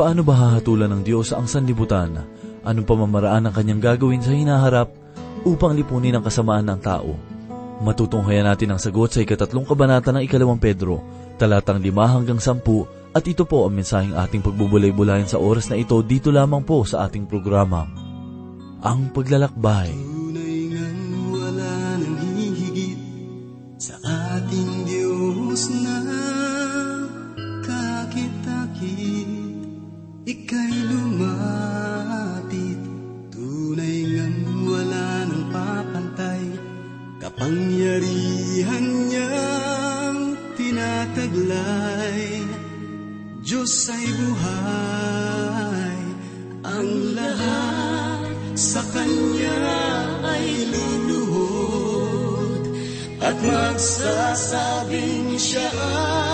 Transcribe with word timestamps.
Paano 0.00 0.24
ba 0.24 0.32
hahatulan 0.32 0.88
ng 0.96 1.02
Diyos 1.04 1.36
ang 1.36 1.44
sanlibutan? 1.44 2.24
Anong 2.64 2.88
pamamaraan 2.88 3.44
ang 3.44 3.52
kanyang 3.52 3.84
gagawin 3.84 4.24
sa 4.24 4.32
hinaharap 4.32 4.88
upang 5.44 5.76
lipunin 5.76 6.16
ang 6.16 6.24
kasamaan 6.24 6.72
ng 6.72 6.80
tao? 6.80 7.20
Matutunghayan 7.84 8.48
natin 8.48 8.72
ang 8.72 8.80
sagot 8.80 9.12
sa 9.12 9.20
ikatatlong 9.20 9.68
kabanata 9.68 10.08
ng 10.08 10.24
ikalawang 10.24 10.56
Pedro, 10.56 11.04
talatang 11.36 11.84
lima 11.84 12.08
hanggang 12.08 12.40
sampu, 12.40 12.88
at 13.12 13.28
ito 13.28 13.44
po 13.44 13.68
ang 13.68 13.76
mensaheng 13.76 14.16
ating 14.16 14.40
pagbubulay-bulayan 14.40 15.28
sa 15.28 15.36
oras 15.36 15.68
na 15.68 15.76
ito 15.76 16.00
dito 16.00 16.32
lamang 16.32 16.64
po 16.64 16.80
sa 16.88 17.04
ating 17.04 17.28
programa. 17.28 17.84
Ang 18.80 19.12
Paglalakbay. 19.12 20.09
Sa 48.70 48.86
Kanya 48.94 49.58
ay 50.22 50.70
luluhod 50.70 52.62
at 53.18 53.34
magsasabing 53.42 55.34
siya 55.34 55.66
ay 55.74 56.29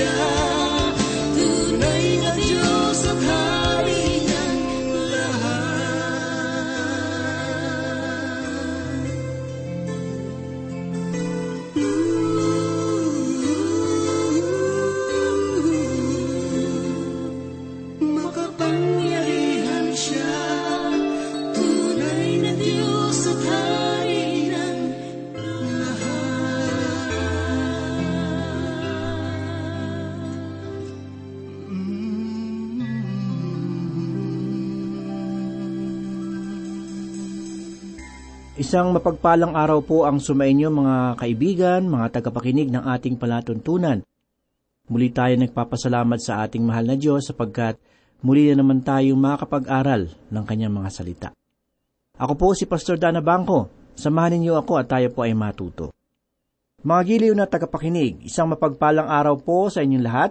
makapangyarihan 0.00 0.49
Isang 38.70 38.94
mapagpalang 38.94 39.58
araw 39.58 39.82
po 39.82 40.06
ang 40.06 40.22
sumainyo 40.22 40.70
mga 40.70 41.18
kaibigan, 41.18 41.90
mga 41.90 42.22
tagapakinig 42.22 42.70
ng 42.70 42.86
ating 42.86 43.18
palatuntunan. 43.18 43.98
Muli 44.86 45.10
tayo 45.10 45.34
nagpapasalamat 45.34 46.20
sa 46.22 46.46
ating 46.46 46.62
mahal 46.62 46.86
na 46.86 46.94
Diyos 46.94 47.26
sapagkat 47.26 47.82
muli 48.22 48.46
na 48.46 48.62
naman 48.62 48.78
tayong 48.78 49.18
makakapag-aral 49.18 50.14
ng 50.14 50.44
kanyang 50.46 50.70
mga 50.70 50.90
salita. 50.94 51.28
Ako 52.14 52.38
po 52.38 52.54
si 52.54 52.70
Pastor 52.70 52.94
Dana 52.94 53.18
Bangko. 53.18 53.66
Samahan 53.98 54.38
ninyo 54.38 54.54
ako 54.62 54.78
at 54.78 54.86
tayo 54.86 55.10
po 55.10 55.26
ay 55.26 55.34
matuto. 55.34 55.90
Mga 56.86 57.02
giliw 57.10 57.34
na 57.34 57.50
tagapakinig, 57.50 58.22
isang 58.22 58.54
mapagpalang 58.54 59.10
araw 59.10 59.34
po 59.42 59.66
sa 59.66 59.82
inyong 59.82 60.06
lahat. 60.06 60.30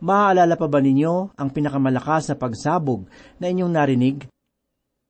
Maaalala 0.00 0.56
pa 0.56 0.64
ba 0.64 0.80
ninyo 0.80 1.36
ang 1.36 1.52
pinakamalakas 1.52 2.32
na 2.32 2.40
pagsabog 2.40 3.04
na 3.36 3.52
inyong 3.52 3.68
narinig? 3.68 4.24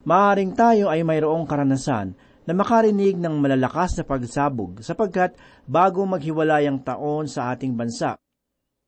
Maaring 0.02 0.50
tayo 0.58 0.90
ay 0.90 1.06
mayroong 1.06 1.46
karanasan 1.46 2.25
na 2.46 2.54
makarinig 2.54 3.18
ng 3.18 3.34
malalakas 3.42 3.98
na 3.98 4.06
pagsabog 4.06 4.80
sapagkat 4.80 5.34
bago 5.66 6.06
maghiwalay 6.06 6.70
ang 6.70 6.78
taon 6.78 7.26
sa 7.26 7.50
ating 7.50 7.74
bansa, 7.74 8.14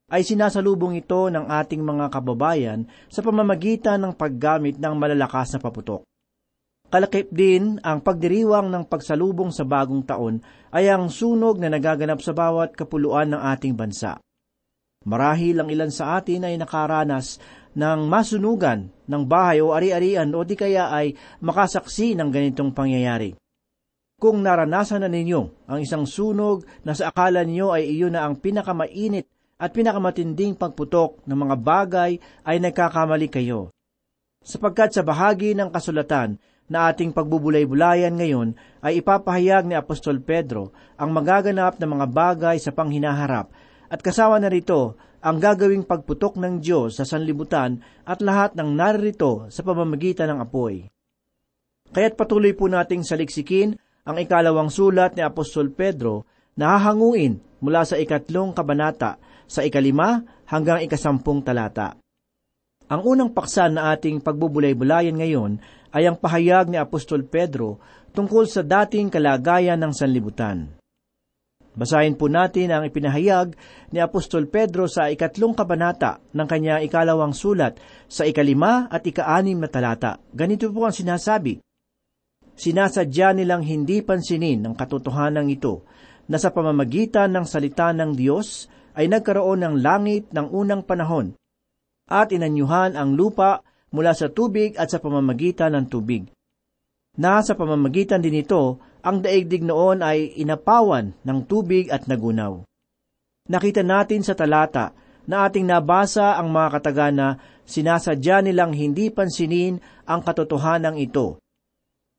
ay 0.09 0.25
sinasalubong 0.25 0.97
ito 0.97 1.29
ng 1.29 1.53
ating 1.53 1.85
mga 1.85 2.09
kababayan 2.09 2.89
sa 3.13 3.21
pamamagitan 3.21 4.01
ng 4.01 4.13
paggamit 4.17 4.81
ng 4.81 4.95
malalakas 4.97 5.53
na 5.53 5.61
paputok. 5.61 6.01
Kalakip 6.89 7.29
din 7.29 7.77
ang 7.85 8.01
pagdiriwang 8.01 8.73
ng 8.73 8.89
pagsalubong 8.89 9.53
sa 9.53 9.69
bagong 9.69 10.01
taon 10.09 10.41
ay 10.73 10.89
ang 10.89 11.13
sunog 11.13 11.61
na 11.61 11.69
nagaganap 11.69 12.25
sa 12.25 12.33
bawat 12.33 12.73
kapuluan 12.73 13.37
ng 13.37 13.43
ating 13.53 13.77
bansa. 13.77 14.17
Marahil 15.05 15.61
ang 15.61 15.69
ilan 15.69 15.93
sa 15.93 16.17
atin 16.17 16.49
ay 16.49 16.57
nakaranas 16.57 17.37
ng 17.77 18.09
masunugan 18.09 18.89
ng 19.05 19.23
bahay 19.29 19.61
o 19.61 19.77
ari-arian 19.77 20.33
o 20.33 20.41
di 20.49 20.57
kaya 20.57 20.89
ay 20.89 21.13
makasaksi 21.45 22.17
ng 22.17 22.33
ganitong 22.33 22.73
pangyayari. 22.73 23.37
Kung 24.19 24.43
naranasan 24.43 25.07
na 25.07 25.11
ninyo 25.11 25.71
ang 25.71 25.79
isang 25.79 26.03
sunog 26.03 26.67
na 26.83 26.91
sa 26.91 27.15
akala 27.15 27.47
ninyo 27.47 27.71
ay 27.71 27.87
iyon 27.87 28.19
na 28.19 28.27
ang 28.27 28.35
pinakamainit 28.35 29.31
at 29.63 29.71
pinakamatinding 29.71 30.59
pagputok 30.59 31.23
ng 31.23 31.39
mga 31.39 31.57
bagay 31.63 32.19
ay 32.43 32.57
nagkakamali 32.59 33.31
kayo. 33.31 33.71
Sapagkat 34.43 34.91
sa 34.91 35.07
bahagi 35.07 35.55
ng 35.55 35.71
kasulatan 35.71 36.35
na 36.67 36.91
ating 36.91 37.15
pagbubulay-bulayan 37.15 38.19
ngayon 38.19 38.59
ay 38.83 38.99
ipapahayag 38.99 39.71
ni 39.71 39.79
Apostol 39.79 40.19
Pedro 40.19 40.75
ang 40.99 41.15
magaganap 41.15 41.79
na 41.79 41.87
mga 41.87 42.07
bagay 42.11 42.57
sa 42.59 42.75
panghinaharap 42.75 43.55
at 43.87 44.03
kasama 44.03 44.43
na 44.43 44.51
rito 44.51 44.99
ang 45.23 45.39
gagawing 45.39 45.87
pagputok 45.87 46.35
ng 46.43 46.59
Diyos 46.59 46.99
sa 46.99 47.07
sanlibutan 47.07 47.87
at 48.03 48.19
lahat 48.19 48.59
ng 48.59 48.67
naririto 48.75 49.47
sa 49.47 49.63
pamamagitan 49.63 50.35
ng 50.35 50.43
apoy. 50.43 50.91
Kaya't 51.95 52.19
patuloy 52.19 52.51
po 52.51 52.67
nating 52.67 53.07
saliksikin 53.07 53.79
ang 54.05 54.17
ikalawang 54.21 54.71
sulat 54.71 55.17
ni 55.17 55.23
Apostol 55.23 55.75
Pedro 55.75 56.29
na 56.59 56.77
hahanguin 56.79 57.39
mula 57.63 57.87
sa 57.87 57.99
ikatlong 57.99 58.55
kabanata 58.55 59.19
sa 59.49 59.65
ikalima 59.65 60.23
hanggang 60.47 60.85
ikasampung 60.85 61.43
talata. 61.43 61.97
Ang 62.89 63.05
unang 63.05 63.31
paksa 63.37 63.69
na 63.69 63.93
ating 63.93 64.25
pagbubulay-bulayan 64.25 65.21
ngayon 65.21 65.61
ay 65.93 66.09
ang 66.09 66.17
pahayag 66.17 66.73
ni 66.73 66.81
Apostol 66.81 67.25
Pedro 67.29 67.81
tungkol 68.17 68.49
sa 68.49 68.65
dating 68.65 69.13
kalagayan 69.13 69.77
ng 69.77 69.93
sanlibutan. 69.93 70.73
Basahin 71.79 72.19
po 72.19 72.27
natin 72.27 72.75
ang 72.75 72.83
ipinahayag 72.83 73.55
ni 73.95 74.03
Apostol 74.03 74.51
Pedro 74.51 74.91
sa 74.91 75.07
ikatlong 75.13 75.55
kabanata 75.55 76.19
ng 76.35 76.47
kanya 76.51 76.83
ikalawang 76.83 77.31
sulat 77.31 77.79
sa 78.11 78.27
ikalima 78.27 78.91
at 78.91 79.07
ikaanim 79.07 79.63
na 79.63 79.71
talata. 79.71 80.19
Ganito 80.35 80.67
po 80.75 80.89
ang 80.89 80.97
sinasabi. 80.97 81.63
Sinasadya 82.59 83.39
nilang 83.39 83.63
hindi 83.63 84.03
pansinin 84.03 84.67
ang 84.67 84.75
katotohanan 84.75 85.47
ito 85.47 85.87
na 86.27 86.43
sa 86.43 86.51
pamamagitan 86.51 87.31
ng 87.31 87.47
salita 87.47 87.95
ng 87.95 88.19
Diyos 88.19 88.67
ay 88.99 89.07
nagkaroon 89.07 89.63
ng 89.63 89.75
langit 89.79 90.35
ng 90.35 90.51
unang 90.51 90.83
panahon 90.83 91.39
at 92.11 92.35
inanyuhan 92.35 92.99
ang 92.99 93.15
lupa 93.15 93.63
mula 93.95 94.11
sa 94.11 94.27
tubig 94.27 94.75
at 94.75 94.91
sa 94.91 94.99
pamamagitan 94.99 95.79
ng 95.79 95.87
tubig. 95.87 96.27
Na 97.15 97.39
sa 97.47 97.55
pamamagitan 97.55 98.19
din 98.19 98.43
ito, 98.43 98.83
ang 99.07 99.23
daigdig 99.23 99.63
noon 99.63 100.03
ay 100.03 100.35
inapawan 100.43 101.15
ng 101.23 101.39
tubig 101.47 101.87
at 101.95 102.11
nagunaw. 102.11 102.67
Nakita 103.49 103.87
natin 103.87 104.27
sa 104.27 104.35
talata 104.35 104.93
na 105.31 105.47
ating 105.47 105.65
nabasa 105.65 106.37
ang 106.37 106.51
mga 106.51 106.69
katagana 106.75 107.29
sinasadya 107.69 108.45
nilang 108.45 108.75
hindi 108.75 109.15
pansinin 109.15 109.79
ang 110.11 110.21
katotohanan 110.27 110.99
ito. 110.99 111.39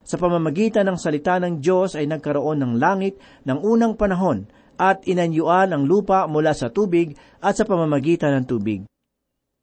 Sa 0.10 0.18
pamamagitan 0.18 0.90
ng 0.90 0.98
salita 0.98 1.38
ng 1.38 1.62
Diyos 1.62 1.94
ay 1.94 2.10
nagkaroon 2.10 2.58
ng 2.66 2.74
langit 2.82 3.22
ng 3.46 3.62
unang 3.62 3.94
panahon 3.94 4.50
at 4.74 5.06
inanyuan 5.06 5.70
ang 5.70 5.86
lupa 5.86 6.26
mula 6.26 6.58
sa 6.58 6.74
tubig 6.74 7.14
at 7.38 7.54
sa 7.54 7.62
pamamagitan 7.62 8.34
ng 8.42 8.46
tubig. 8.50 8.90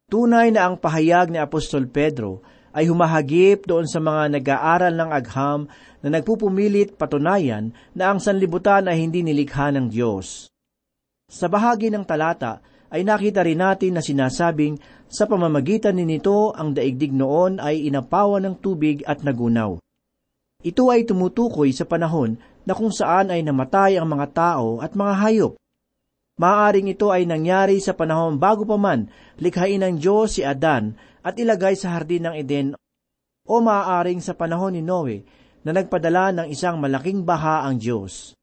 Tunay 0.07 0.55
na 0.55 0.71
ang 0.71 0.79
pahayag 0.79 1.35
ni 1.35 1.35
Apostol 1.35 1.91
Pedro 1.91 2.47
ay 2.71 2.87
humahagip 2.87 3.67
doon 3.67 3.91
sa 3.91 3.99
mga 3.99 4.39
nag-aaral 4.39 4.95
ng 4.95 5.09
agham 5.11 5.67
na 5.99 6.15
nagpupumilit 6.15 6.95
patunayan 6.95 7.75
na 7.91 8.15
ang 8.15 8.23
sanlibutan 8.23 8.87
ay 8.87 9.03
hindi 9.03 9.27
nilikha 9.27 9.75
ng 9.75 9.91
Diyos. 9.91 10.47
Sa 11.27 11.51
bahagi 11.51 11.91
ng 11.91 12.07
talata 12.07 12.63
ay 12.87 13.03
nakita 13.03 13.43
rin 13.43 13.59
natin 13.59 13.99
na 13.99 14.01
sinasabing 14.05 14.79
sa 15.11 15.27
pamamagitan 15.27 15.99
ni 15.99 16.07
nito 16.07 16.55
ang 16.55 16.71
daigdig 16.71 17.11
noon 17.11 17.59
ay 17.59 17.83
inapawan 17.83 18.47
ng 18.47 18.55
tubig 18.63 19.03
at 19.03 19.27
nagunaw. 19.27 19.75
Ito 20.65 20.89
ay 20.89 21.05
tumutukoy 21.05 21.69
sa 21.69 21.85
panahon 21.85 22.41
na 22.65 22.73
kung 22.73 22.89
saan 22.89 23.29
ay 23.29 23.45
namatay 23.45 24.01
ang 24.01 24.09
mga 24.09 24.27
tao 24.33 24.81
at 24.81 24.97
mga 24.97 25.13
hayop. 25.21 25.53
Maaring 26.37 26.89
ito 26.89 27.13
ay 27.13 27.29
nangyari 27.29 27.77
sa 27.77 27.93
panahon 27.93 28.41
bago 28.41 28.65
pa 28.65 28.77
man 28.77 29.09
likhain 29.37 29.81
ng 29.81 30.01
Diyos 30.01 30.37
si 30.37 30.41
Adan 30.41 30.97
at 31.21 31.37
ilagay 31.37 31.77
sa 31.77 31.93
hardin 31.93 32.29
ng 32.29 32.35
Eden 32.37 32.67
o 33.45 33.53
maaaring 33.61 34.21
sa 34.21 34.33
panahon 34.33 34.73
ni 34.73 34.81
Noe 34.81 35.21
na 35.61 35.77
nagpadala 35.77 36.33
ng 36.33 36.47
isang 36.49 36.77
malaking 36.81 37.21
baha 37.21 37.65
ang 37.65 37.77
Diyos. 37.77 38.33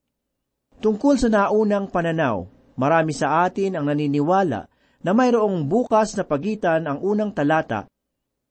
Tungkol 0.78 1.18
sa 1.18 1.30
naunang 1.30 1.90
pananaw, 1.90 2.46
marami 2.78 3.14
sa 3.14 3.46
atin 3.46 3.78
ang 3.78 3.86
naniniwala 3.90 4.66
na 5.02 5.10
mayroong 5.10 5.66
bukas 5.66 6.14
na 6.14 6.22
pagitan 6.26 6.86
ang 6.86 6.98
unang 7.02 7.30
talata 7.34 7.86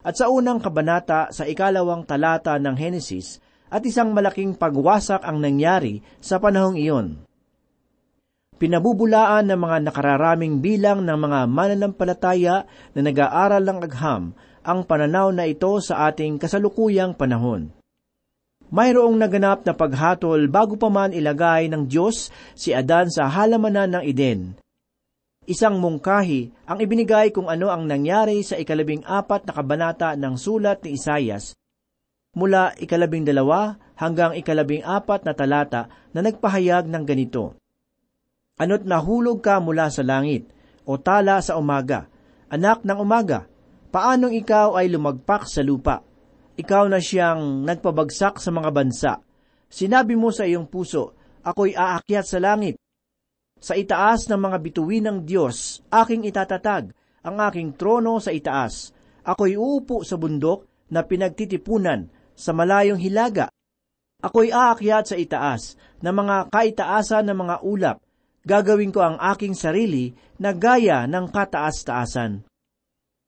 at 0.04 0.14
sa 0.20 0.28
unang 0.28 0.60
kabanata 0.60 1.32
sa 1.32 1.48
ikalawang 1.48 2.04
talata 2.04 2.60
ng 2.60 2.76
Henesis 2.76 3.40
at 3.74 3.82
isang 3.82 4.14
malaking 4.14 4.54
pagwasak 4.54 5.26
ang 5.26 5.42
nangyari 5.42 6.06
sa 6.22 6.38
panahong 6.38 6.78
iyon 6.78 7.26
pinabubulaan 8.64 9.52
ng 9.52 9.60
mga 9.60 9.78
nakararaming 9.92 10.64
bilang 10.64 11.04
ng 11.04 11.20
mga 11.20 11.40
mananampalataya 11.52 12.64
na 12.96 13.02
nag-aaral 13.04 13.60
ng 13.60 13.80
agham 13.84 14.24
ang 14.64 14.80
pananaw 14.88 15.36
na 15.36 15.44
ito 15.44 15.76
sa 15.84 16.08
ating 16.08 16.40
kasalukuyang 16.40 17.12
panahon. 17.12 17.68
Mayroong 18.72 19.20
naganap 19.20 19.68
na 19.68 19.76
paghatol 19.76 20.48
bago 20.48 20.80
pa 20.80 20.88
man 20.88 21.12
ilagay 21.12 21.68
ng 21.68 21.92
Diyos 21.92 22.32
si 22.56 22.72
Adan 22.72 23.12
sa 23.12 23.28
halamanan 23.28 24.00
ng 24.00 24.04
Eden. 24.08 24.56
Isang 25.44 25.84
mungkahi 25.84 26.64
ang 26.64 26.80
ibinigay 26.80 27.36
kung 27.36 27.52
ano 27.52 27.68
ang 27.68 27.84
nangyari 27.84 28.40
sa 28.48 28.56
ikalabing 28.56 29.04
apat 29.04 29.44
na 29.44 29.52
kabanata 29.52 30.16
ng 30.16 30.40
sulat 30.40 30.80
ni 30.88 30.96
Isayas, 30.96 31.52
mula 32.34 32.74
ikalabing 32.78 33.26
dalawa 33.26 33.78
hanggang 33.98 34.34
ikalabing 34.34 34.82
apat 34.82 35.26
na 35.26 35.34
talata 35.38 35.90
na 36.12 36.26
nagpahayag 36.26 36.90
ng 36.90 37.04
ganito. 37.06 37.58
Ano't 38.58 38.86
nahulog 38.86 39.42
ka 39.42 39.58
mula 39.58 39.90
sa 39.90 40.06
langit, 40.06 40.46
o 40.86 40.98
tala 41.02 41.42
sa 41.42 41.58
umaga, 41.58 42.06
anak 42.54 42.86
ng 42.86 43.00
umaga, 43.02 43.50
paanong 43.90 44.34
ikaw 44.38 44.78
ay 44.78 44.94
lumagpak 44.94 45.50
sa 45.50 45.66
lupa? 45.66 46.06
Ikaw 46.54 46.86
na 46.86 47.02
siyang 47.02 47.66
nagpabagsak 47.66 48.38
sa 48.38 48.54
mga 48.54 48.70
bansa. 48.70 49.14
Sinabi 49.74 50.14
mo 50.14 50.30
sa 50.30 50.46
iyong 50.46 50.70
puso, 50.70 51.18
ako'y 51.42 51.74
aakyat 51.74 52.26
sa 52.30 52.38
langit. 52.38 52.78
Sa 53.58 53.74
itaas 53.74 54.30
ng 54.30 54.38
mga 54.38 54.58
bituin 54.62 55.06
ng 55.10 55.18
Diyos, 55.26 55.82
aking 55.90 56.30
itatatag 56.30 56.94
ang 57.24 57.38
aking 57.50 57.74
trono 57.74 58.22
sa 58.22 58.30
itaas. 58.30 58.94
Ako'y 59.24 59.58
uupo 59.58 60.06
sa 60.06 60.20
bundok 60.20 60.86
na 60.94 61.02
pinagtitipunan 61.02 62.06
sa 62.34 62.52
malayong 62.52 63.00
hilaga. 63.00 63.50
Ako'y 64.24 64.54
aakyat 64.54 65.12
sa 65.12 65.16
itaas 65.20 65.76
ng 66.02 66.14
mga 66.14 66.36
kaitaasan 66.52 67.28
ng 67.30 67.38
mga 67.38 67.56
ulap 67.64 67.98
gagawin 68.44 68.92
ko 68.92 69.00
ang 69.02 69.18
aking 69.34 69.56
sarili 69.56 70.12
na 70.38 70.52
gaya 70.52 71.08
ng 71.08 71.32
kataas-taasan. 71.32 72.44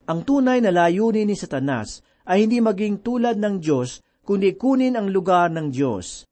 Ang 0.05 0.19
tunay 0.21 0.61
na 0.61 0.69
layunin 0.69 1.25
ni 1.25 1.35
Satanas 1.39 2.03
ay 2.27 2.45
hindi 2.45 2.61
maging 2.61 3.01
tulad 3.01 3.39
ng 3.39 3.57
Diyos, 3.57 4.03
kundi 4.21 4.53
kunin 4.53 4.99
ang 4.99 5.09
lugar 5.09 5.49
ng 5.49 5.71
Diyos. 5.71 6.27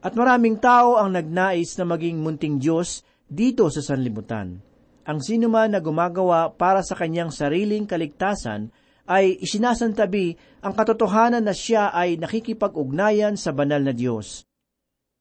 At 0.00 0.16
maraming 0.16 0.60
tao 0.60 1.00
ang 1.00 1.16
nagnais 1.16 1.76
na 1.80 1.84
maging 1.88 2.20
munting 2.20 2.60
Diyos 2.60 3.04
dito 3.24 3.68
sa 3.72 3.80
sanlibutan. 3.80 4.58
Ang 5.04 5.18
sinuman 5.20 5.72
na 5.72 5.80
gumagawa 5.80 6.52
para 6.52 6.84
sa 6.84 6.96
kanyang 6.96 7.32
sariling 7.32 7.88
kaligtasan 7.88 8.68
ay 9.08 9.40
isinasantabi 9.40 10.36
ang 10.60 10.72
katotohanan 10.76 11.44
na 11.44 11.54
siya 11.56 11.94
ay 11.94 12.20
nakikipag-ugnayan 12.20 13.38
sa 13.38 13.54
banal 13.54 13.80
na 13.80 13.96
Diyos. 13.96 14.44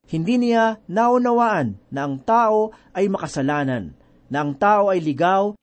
Hindi 0.09 0.49
niya 0.49 0.81
naunawaan 0.89 1.93
na 1.93 2.09
ang 2.09 2.19
tao 2.25 2.73
ay 2.97 3.07
makasalanan, 3.07 3.93
na 4.27 4.37
ang 4.41 4.57
tao 4.57 4.89
ay 4.89 4.99
ligaw, 4.99 5.53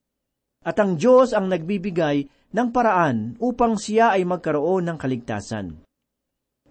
at 0.64 0.76
ang 0.78 0.96
Diyos 0.96 1.34
ang 1.34 1.50
nagbibigay 1.50 2.26
ng 2.54 2.68
paraan 2.72 3.36
upang 3.42 3.76
siya 3.76 4.16
ay 4.16 4.24
magkaroon 4.24 4.86
ng 4.88 4.98
kaligtasan. 4.98 5.76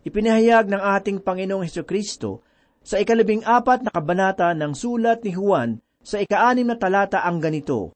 Ipinahayag 0.01 0.65
ng 0.65 0.81
ating 0.81 1.21
Panginoong 1.21 1.65
Heso 1.65 1.85
Kristo 1.85 2.41
sa 2.81 2.97
ikalabing 2.97 3.45
apat 3.45 3.85
na 3.85 3.91
kabanata 3.93 4.53
ng 4.57 4.73
sulat 4.73 5.21
ni 5.21 5.33
Juan 5.33 5.77
sa 6.01 6.21
ikaanim 6.21 6.69
na 6.69 6.77
talata 6.77 7.21
ang 7.25 7.41
ganito. 7.41 7.93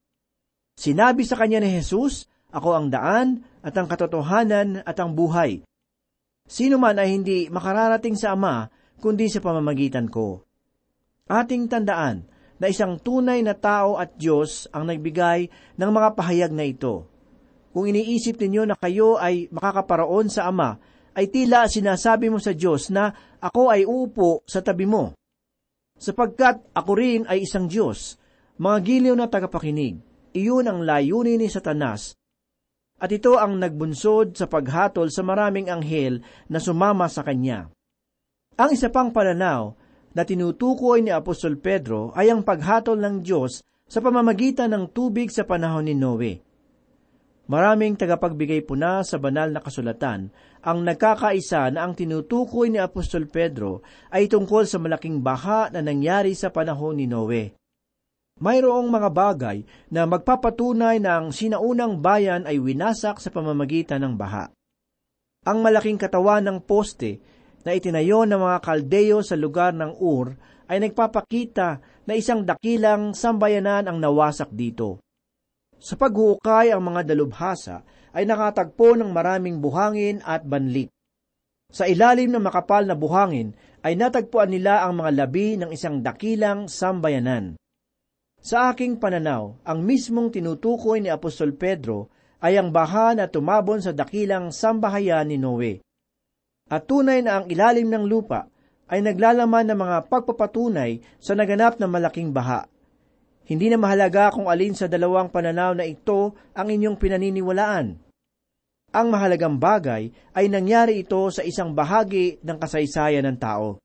Sinabi 0.78 1.28
sa 1.28 1.36
kanya 1.36 1.60
ni 1.60 1.70
Jesus, 1.76 2.29
Ako 2.50 2.70
ang 2.74 2.88
daan 2.90 3.46
at 3.62 3.78
ang 3.78 3.86
katotohanan 3.86 4.82
at 4.82 4.98
ang 4.98 5.14
buhay. 5.14 5.62
Sino 6.50 6.82
man 6.82 6.98
ay 6.98 7.14
hindi 7.14 7.46
makararating 7.46 8.18
sa 8.18 8.34
Ama 8.34 8.66
kundi 8.98 9.30
sa 9.30 9.38
pamamagitan 9.38 10.10
ko. 10.10 10.42
Ating 11.30 11.70
tandaan 11.70 12.26
na 12.58 12.66
isang 12.68 12.98
tunay 12.98 13.46
na 13.46 13.54
tao 13.54 14.02
at 14.02 14.18
Diyos 14.18 14.66
ang 14.74 14.90
nagbigay 14.90 15.48
ng 15.78 15.92
mga 15.94 16.10
pahayag 16.18 16.52
na 16.52 16.66
ito. 16.66 17.08
Kung 17.70 17.86
iniisip 17.86 18.42
ninyo 18.42 18.66
na 18.66 18.76
kayo 18.76 19.22
ay 19.22 19.48
makakaparoon 19.54 20.28
sa 20.28 20.50
Ama, 20.50 20.76
ay 21.16 21.30
tila 21.30 21.70
sinasabi 21.70 22.28
mo 22.28 22.42
sa 22.42 22.52
Diyos 22.52 22.90
na 22.90 23.14
ako 23.40 23.72
ay 23.72 23.88
uupo 23.88 24.44
sa 24.50 24.60
tabi 24.66 24.90
mo. 24.90 25.16
Sapagkat 25.96 26.76
ako 26.76 26.92
rin 26.98 27.22
ay 27.30 27.48
isang 27.48 27.70
Diyos, 27.70 28.20
mga 28.60 28.78
giliw 28.84 29.16
na 29.16 29.32
tagapakinig, 29.32 30.00
iyon 30.36 30.68
ang 30.68 30.84
layunin 30.84 31.40
ni 31.40 31.48
Satanas. 31.48 32.19
At 33.00 33.16
ito 33.16 33.40
ang 33.40 33.56
nagbunsod 33.56 34.36
sa 34.36 34.46
paghatol 34.52 35.08
sa 35.08 35.24
maraming 35.24 35.72
anghel 35.72 36.20
na 36.52 36.60
sumama 36.60 37.08
sa 37.08 37.24
kanya. 37.24 37.72
Ang 38.60 38.76
isa 38.76 38.92
pang 38.92 39.16
pananaw 39.16 39.72
na 40.12 40.28
tinutukoy 40.28 41.00
ni 41.00 41.16
Apostol 41.16 41.56
Pedro 41.56 42.12
ay 42.12 42.28
ang 42.28 42.44
paghatol 42.44 43.00
ng 43.00 43.24
Diyos 43.24 43.64
sa 43.88 44.04
pamamagitan 44.04 44.76
ng 44.76 44.92
tubig 44.92 45.32
sa 45.32 45.48
panahon 45.48 45.88
ni 45.88 45.96
Noe. 45.96 46.44
Maraming 47.50 47.98
tagapagbigay 47.98 48.62
puna 48.62 49.02
sa 49.02 49.18
banal 49.18 49.50
na 49.50 49.58
kasulatan 49.58 50.30
ang 50.62 50.80
nagkakaisa 50.86 51.74
na 51.74 51.88
ang 51.88 51.98
tinutukoy 51.98 52.70
ni 52.70 52.78
Apostol 52.78 53.26
Pedro 53.26 53.82
ay 54.14 54.30
tungkol 54.30 54.70
sa 54.70 54.78
malaking 54.78 55.24
baha 55.24 55.72
na 55.74 55.82
nangyari 55.82 56.36
sa 56.38 56.54
panahon 56.54 57.00
ni 57.00 57.10
Noe. 57.10 57.59
Mayroong 58.40 58.88
mga 58.88 59.10
bagay 59.12 59.58
na 59.92 60.08
magpapatunay 60.08 61.04
na 61.04 61.20
ang 61.20 61.36
sinaunang 61.36 62.00
bayan 62.00 62.48
ay 62.48 62.56
winasak 62.56 63.20
sa 63.20 63.28
pamamagitan 63.36 64.00
ng 64.00 64.16
baha. 64.16 64.48
Ang 65.44 65.60
malaking 65.60 66.00
katawan 66.00 66.48
ng 66.48 66.64
poste 66.64 67.20
na 67.68 67.76
itinayo 67.76 68.24
ng 68.24 68.40
mga 68.40 68.60
kaldeyo 68.64 69.20
sa 69.20 69.36
lugar 69.36 69.76
ng 69.76 70.00
Ur 70.00 70.40
ay 70.72 70.80
nagpapakita 70.80 71.84
na 72.08 72.14
isang 72.16 72.48
dakilang 72.48 73.12
sambayanan 73.12 73.92
ang 73.92 73.98
nawasak 74.00 74.48
dito. 74.56 75.04
Sa 75.76 76.00
paghuukay 76.00 76.72
ang 76.72 76.84
mga 76.84 77.12
dalubhasa 77.12 77.84
ay 78.16 78.24
nakatagpo 78.24 78.96
ng 78.96 79.12
maraming 79.12 79.60
buhangin 79.60 80.24
at 80.24 80.48
banlik. 80.48 80.88
Sa 81.70 81.86
ilalim 81.86 82.32
ng 82.32 82.42
makapal 82.42 82.88
na 82.88 82.96
buhangin 82.96 83.52
ay 83.84 84.00
natagpuan 84.00 84.52
nila 84.52 84.88
ang 84.88 85.04
mga 85.04 85.12
labi 85.24 85.56
ng 85.60 85.70
isang 85.76 86.02
dakilang 86.02 86.72
sambayanan. 86.72 87.60
Sa 88.40 88.72
aking 88.72 88.98
pananaw, 88.98 89.60
ang 89.68 89.80
mismong 89.84 90.32
tinutukoy 90.32 91.04
ni 91.04 91.12
Apostol 91.12 91.54
Pedro 91.56 92.08
ay 92.40 92.56
ang 92.56 92.72
baha 92.72 93.16
na 93.16 93.28
tumabon 93.28 93.84
sa 93.84 93.92
dakilang 93.92 94.56
sambahayan 94.56 95.28
ni 95.28 95.36
Noe. 95.36 95.84
At 96.72 96.88
tunay 96.88 97.20
na 97.20 97.44
ang 97.44 97.46
ilalim 97.52 97.92
ng 97.92 98.06
lupa 98.08 98.48
ay 98.88 99.04
naglalaman 99.04 99.68
ng 99.68 99.80
mga 99.80 99.98
pagpapatunay 100.08 101.20
sa 101.20 101.36
naganap 101.36 101.78
na 101.78 101.86
malaking 101.92 102.32
baha 102.32 102.70
hindi 103.50 103.66
na 103.66 103.82
mahalaga 103.82 104.30
kung 104.30 104.46
alin 104.46 104.78
sa 104.78 104.86
dalawang 104.86 105.34
pananaw 105.34 105.74
na 105.74 105.82
ito 105.82 106.38
ang 106.54 106.70
inyong 106.70 107.02
pinaniniwalaan. 107.02 107.98
Ang 108.94 109.08
mahalagang 109.10 109.58
bagay 109.58 110.14
ay 110.38 110.46
nangyari 110.54 111.02
ito 111.02 111.18
sa 111.34 111.42
isang 111.42 111.74
bahagi 111.74 112.38
ng 112.46 112.58
kasaysayan 112.62 113.26
ng 113.26 113.38
tao. 113.42 113.82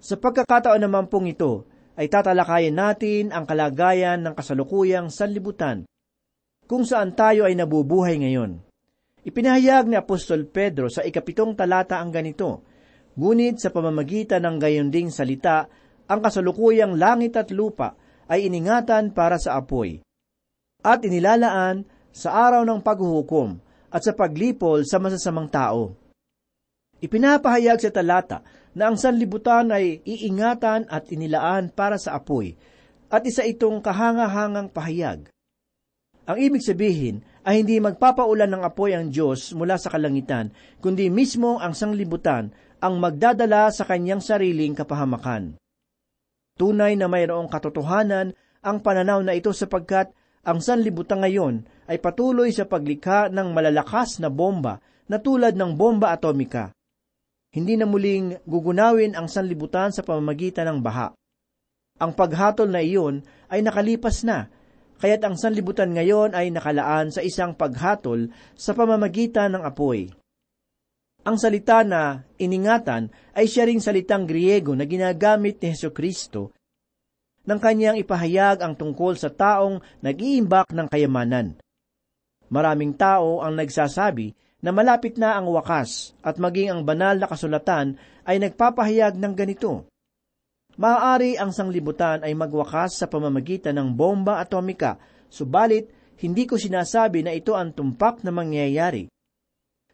Sa 0.00 0.16
pagkakataon 0.16 0.80
naman 0.80 1.04
pong 1.12 1.28
ito, 1.28 1.68
ay 1.98 2.06
tatalakayin 2.06 2.78
natin 2.78 3.34
ang 3.34 3.42
kalagayan 3.42 4.22
ng 4.22 4.38
kasalukuyang 4.38 5.10
sanlibutan, 5.10 5.82
kung 6.70 6.86
saan 6.86 7.18
tayo 7.18 7.42
ay 7.42 7.58
nabubuhay 7.58 8.22
ngayon. 8.22 8.62
Ipinahayag 9.26 9.90
ni 9.90 9.98
Apostol 9.98 10.46
Pedro 10.46 10.86
sa 10.86 11.02
ikapitong 11.02 11.58
talata 11.58 11.98
ang 11.98 12.14
ganito, 12.14 12.62
Ngunit 13.18 13.58
sa 13.58 13.74
pamamagitan 13.74 14.46
ng 14.46 14.56
gayunding 14.62 15.10
salita, 15.10 15.66
ang 16.06 16.22
kasalukuyang 16.22 16.94
langit 16.94 17.34
at 17.34 17.50
lupa 17.50 17.98
ay 18.30 18.46
iningatan 18.46 19.10
para 19.10 19.42
sa 19.42 19.58
apoy, 19.58 19.98
at 20.86 21.02
inilalaan 21.02 21.82
sa 22.14 22.46
araw 22.46 22.62
ng 22.62 22.78
paghuhukom 22.78 23.58
at 23.90 24.06
sa 24.06 24.14
paglipol 24.14 24.86
sa 24.86 25.02
masasamang 25.02 25.50
tao. 25.50 25.98
Ipinapahayag 26.98 27.78
sa 27.78 27.94
talata 27.94 28.42
na 28.74 28.90
ang 28.90 28.98
sanlibutan 28.98 29.70
ay 29.70 30.02
iingatan 30.02 30.90
at 30.90 31.06
inilaan 31.14 31.70
para 31.70 31.94
sa 31.94 32.18
apoy, 32.18 32.58
at 33.08 33.22
isa 33.24 33.46
itong 33.46 33.78
kahangahangang 33.80 34.68
pahayag. 34.68 35.30
Ang 36.28 36.36
ibig 36.36 36.60
sabihin 36.60 37.24
ay 37.46 37.64
hindi 37.64 37.80
magpapaulan 37.80 38.52
ng 38.52 38.62
apoy 38.66 38.92
ang 38.92 39.08
Diyos 39.08 39.56
mula 39.56 39.80
sa 39.80 39.88
kalangitan, 39.88 40.52
kundi 40.84 41.08
mismo 41.08 41.56
ang 41.56 41.72
sanglibutan 41.72 42.52
ang 42.78 43.00
magdadala 43.00 43.72
sa 43.72 43.88
kanyang 43.88 44.20
sariling 44.20 44.76
kapahamakan. 44.76 45.56
Tunay 46.58 46.98
na 46.98 47.08
mayroong 47.08 47.48
katotohanan 47.48 48.36
ang 48.60 48.82
pananaw 48.82 49.22
na 49.24 49.32
ito 49.38 49.54
sapagkat 49.54 50.12
ang 50.44 50.58
sanlibutan 50.60 51.22
ngayon 51.22 51.64
ay 51.88 52.02
patuloy 52.02 52.50
sa 52.52 52.66
paglikha 52.68 53.30
ng 53.32 53.54
malalakas 53.54 54.20
na 54.20 54.28
bomba 54.28 54.82
na 55.08 55.16
tulad 55.22 55.56
ng 55.56 55.72
bomba 55.78 56.12
atomika. 56.12 56.74
Hindi 57.48 57.80
na 57.80 57.88
muling 57.88 58.44
gugunawin 58.44 59.16
ang 59.16 59.26
sanlibutan 59.26 59.88
sa 59.88 60.04
pamamagitan 60.04 60.68
ng 60.68 60.78
baha. 60.84 61.16
Ang 61.98 62.12
paghatol 62.14 62.68
na 62.68 62.84
iyon 62.84 63.24
ay 63.48 63.64
nakalipas 63.64 64.22
na, 64.22 64.52
kaya't 65.00 65.24
ang 65.24 65.34
sanlibutan 65.34 65.90
ngayon 65.96 66.36
ay 66.36 66.52
nakalaan 66.52 67.08
sa 67.10 67.24
isang 67.24 67.56
paghatol 67.56 68.30
sa 68.54 68.76
pamamagitan 68.76 69.56
ng 69.56 69.62
apoy. 69.64 70.12
Ang 71.26 71.36
salita 71.40 71.82
na 71.82 72.22
iningatan 72.38 73.10
ay 73.34 73.50
siya 73.50 73.66
ring 73.66 73.82
salitang 73.82 74.28
Griego 74.28 74.72
na 74.78 74.86
ginagamit 74.86 75.58
ni 75.58 75.74
Heso 75.74 75.90
Kristo 75.90 76.54
nang 77.48 77.58
kanyang 77.58 77.96
ipahayag 77.96 78.60
ang 78.60 78.76
tungkol 78.76 79.16
sa 79.16 79.32
taong 79.32 79.80
nag-iimbak 80.04 80.68
ng 80.68 80.84
kayamanan. 80.84 81.56
Maraming 82.52 82.92
tao 82.92 83.40
ang 83.40 83.56
nagsasabi 83.56 84.36
na 84.58 84.74
malapit 84.74 85.14
na 85.16 85.38
ang 85.38 85.46
wakas 85.50 86.18
at 86.22 86.36
maging 86.42 86.74
ang 86.74 86.80
banal 86.82 87.14
na 87.14 87.30
kasulatan 87.30 87.94
ay 88.26 88.42
nagpapahayag 88.42 89.14
ng 89.14 89.34
ganito. 89.38 89.86
Maaari 90.78 91.34
ang 91.38 91.50
sanglibutan 91.50 92.22
ay 92.22 92.34
magwakas 92.34 93.02
sa 93.02 93.06
pamamagitan 93.10 93.74
ng 93.78 93.94
bomba 93.94 94.38
atomika, 94.38 94.98
subalit 95.26 95.90
hindi 96.18 96.50
ko 96.50 96.58
sinasabi 96.58 97.22
na 97.22 97.30
ito 97.34 97.54
ang 97.54 97.70
tumpak 97.70 98.26
na 98.26 98.34
mangyayari. 98.34 99.06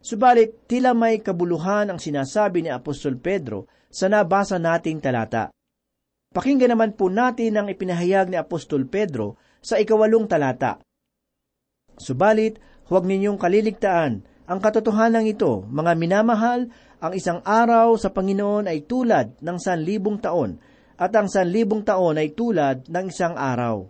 Subalit, 0.05 0.69
tila 0.69 0.93
may 0.93 1.21
kabuluhan 1.21 1.89
ang 1.89 2.01
sinasabi 2.01 2.65
ni 2.65 2.69
Apostol 2.73 3.17
Pedro 3.17 3.69
sa 3.89 4.09
nabasa 4.09 4.61
nating 4.61 5.01
talata. 5.01 5.49
Pakinggan 6.33 6.77
naman 6.77 6.93
po 6.93 7.09
natin 7.09 7.57
ang 7.57 7.73
ipinahayag 7.73 8.29
ni 8.29 8.37
Apostol 8.37 8.85
Pedro 8.85 9.41
sa 9.65 9.81
ikawalong 9.81 10.29
talata. 10.29 10.81
Subalit, 11.97 12.61
huwag 12.89 13.09
ninyong 13.09 13.41
kaliligtaan 13.41 14.34
ang 14.45 14.61
katotohanan 14.61 15.25
ito, 15.25 15.65
mga 15.73 15.93
minamahal, 15.97 16.69
ang 17.01 17.13
isang 17.17 17.41
araw 17.45 17.97
sa 17.97 18.13
Panginoon 18.13 18.69
ay 18.69 18.85
tulad 18.85 19.41
ng 19.41 19.57
sanlibong 19.57 20.21
taon, 20.21 20.61
at 21.01 21.11
ang 21.17 21.29
sanlibong 21.33 21.81
taon 21.81 22.21
ay 22.21 22.37
tulad 22.37 22.85
ng 22.87 23.07
isang 23.09 23.35
araw. 23.35 23.89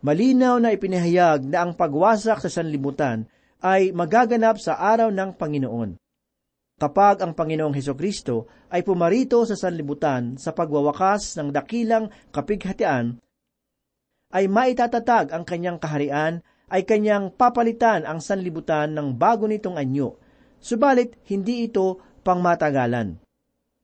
Malinaw 0.00 0.56
na 0.64 0.72
ipinahayag 0.72 1.44
na 1.44 1.64
ang 1.64 1.76
pagwasak 1.76 2.40
sa 2.40 2.50
sanlibutan 2.50 3.28
ay 3.60 3.92
magaganap 3.92 4.56
sa 4.56 4.80
araw 4.80 5.12
ng 5.12 5.36
Panginoon. 5.36 6.00
Kapag 6.80 7.20
ang 7.20 7.36
Panginoong 7.36 7.76
Heso 7.76 7.92
Kristo 7.92 8.48
ay 8.72 8.80
pumarito 8.80 9.44
sa 9.44 9.52
sanlibutan 9.52 10.40
sa 10.40 10.56
pagwawakas 10.56 11.36
ng 11.36 11.52
dakilang 11.52 12.08
kapighatian, 12.32 13.20
ay 14.32 14.48
maitatatag 14.48 15.36
ang 15.36 15.44
kanyang 15.44 15.76
kaharian, 15.76 16.40
ay 16.70 16.86
kanyang 16.86 17.34
papalitan 17.34 18.06
ang 18.06 18.22
sanlibutan 18.22 18.94
ng 18.94 19.18
bago 19.18 19.50
nitong 19.50 19.76
anyo. 19.76 20.16
Subalit, 20.62 21.18
hindi 21.26 21.66
ito 21.66 21.98
pangmatagalan. 22.22 23.18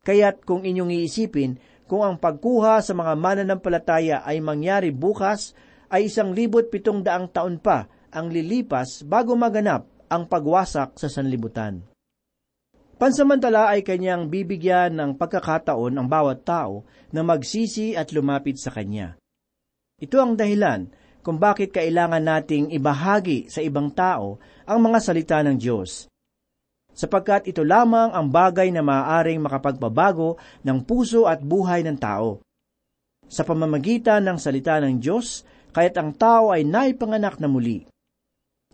Kaya't 0.07 0.47
kung 0.47 0.63
inyong 0.63 0.95
iisipin, 0.95 1.59
kung 1.91 2.07
ang 2.07 2.15
pagkuha 2.19 2.79
sa 2.79 2.95
mga 2.95 3.19
mananampalataya 3.19 4.23
ay 4.23 4.39
mangyari 4.39 4.95
bukas, 4.95 5.55
ay 5.91 6.07
isang 6.07 6.31
libot 6.31 6.67
pitong 6.67 7.03
daang 7.03 7.31
taon 7.31 7.59
pa 7.59 7.91
ang 8.15 8.31
lilipas 8.31 9.03
bago 9.03 9.35
maganap 9.35 9.87
ang 10.07 10.27
pagwasak 10.31 10.95
sa 10.99 11.11
sanlibutan. 11.11 11.83
Pansamantala 12.97 13.77
ay 13.77 13.85
kanyang 13.85 14.33
bibigyan 14.33 14.97
ng 14.97 15.21
pagkakataon 15.21 16.01
ang 16.01 16.09
bawat 16.09 16.49
tao 16.49 16.89
na 17.13 17.21
magsisi 17.21 17.93
at 17.93 18.09
lumapit 18.15 18.57
sa 18.57 18.73
kanya. 18.73 19.21
Ito 20.01 20.17
ang 20.17 20.33
dahilan 20.33 20.89
kung 21.27 21.43
bakit 21.43 21.75
kailangan 21.75 22.23
nating 22.23 22.71
ibahagi 22.71 23.51
sa 23.51 23.59
ibang 23.59 23.91
tao 23.91 24.39
ang 24.63 24.79
mga 24.79 24.99
salita 25.03 25.43
ng 25.43 25.59
Diyos. 25.59 26.07
Sapagkat 26.95 27.51
ito 27.51 27.67
lamang 27.67 28.15
ang 28.15 28.31
bagay 28.31 28.71
na 28.71 28.87
maaaring 28.87 29.43
makapagbabago 29.43 30.39
ng 30.63 30.87
puso 30.87 31.27
at 31.27 31.43
buhay 31.43 31.83
ng 31.83 31.99
tao. 31.99 32.39
Sa 33.27 33.43
pamamagitan 33.43 34.23
ng 34.23 34.39
salita 34.39 34.79
ng 34.79 35.03
Diyos, 35.03 35.43
kaya't 35.75 35.99
ang 35.99 36.15
tao 36.15 36.55
ay 36.55 36.63
naipanganak 36.63 37.43
na 37.43 37.51
muli. 37.51 37.83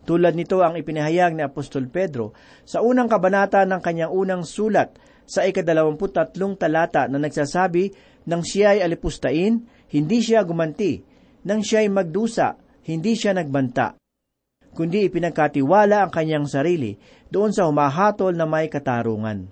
Tulad 0.05 0.37
nito 0.37 0.61
ang 0.61 0.77
ipinahayag 0.77 1.33
ni 1.33 1.41
Apostol 1.41 1.89
Pedro 1.89 2.37
sa 2.69 2.85
unang 2.85 3.09
kabanata 3.09 3.65
ng 3.65 3.81
kanyang 3.81 4.13
unang 4.13 4.45
sulat 4.45 4.93
sa 5.25 5.41
ikadalawamputatlong 5.41 6.53
talata 6.61 7.09
na 7.09 7.17
nagsasabi, 7.17 7.89
nang 8.29 8.45
siya 8.45 8.77
ay 8.77 8.85
alipustain, 8.85 9.65
hindi 9.89 10.19
siya 10.21 10.45
gumanti, 10.45 11.12
nang 11.43 11.61
siya 11.63 11.83
ay 11.83 11.89
magdusa, 11.91 12.55
hindi 12.87 13.15
siya 13.15 13.35
nagbanta. 13.35 13.99
kundi 14.73 15.05
ipinagkatiwala 15.05 16.01
ang 16.01 16.11
kanyang 16.11 16.49
sarili 16.49 16.97
doon 17.29 17.53
sa 17.53 17.69
humahatol 17.69 18.33
na 18.33 18.49
may 18.49 18.73
katarungan. 18.73 19.45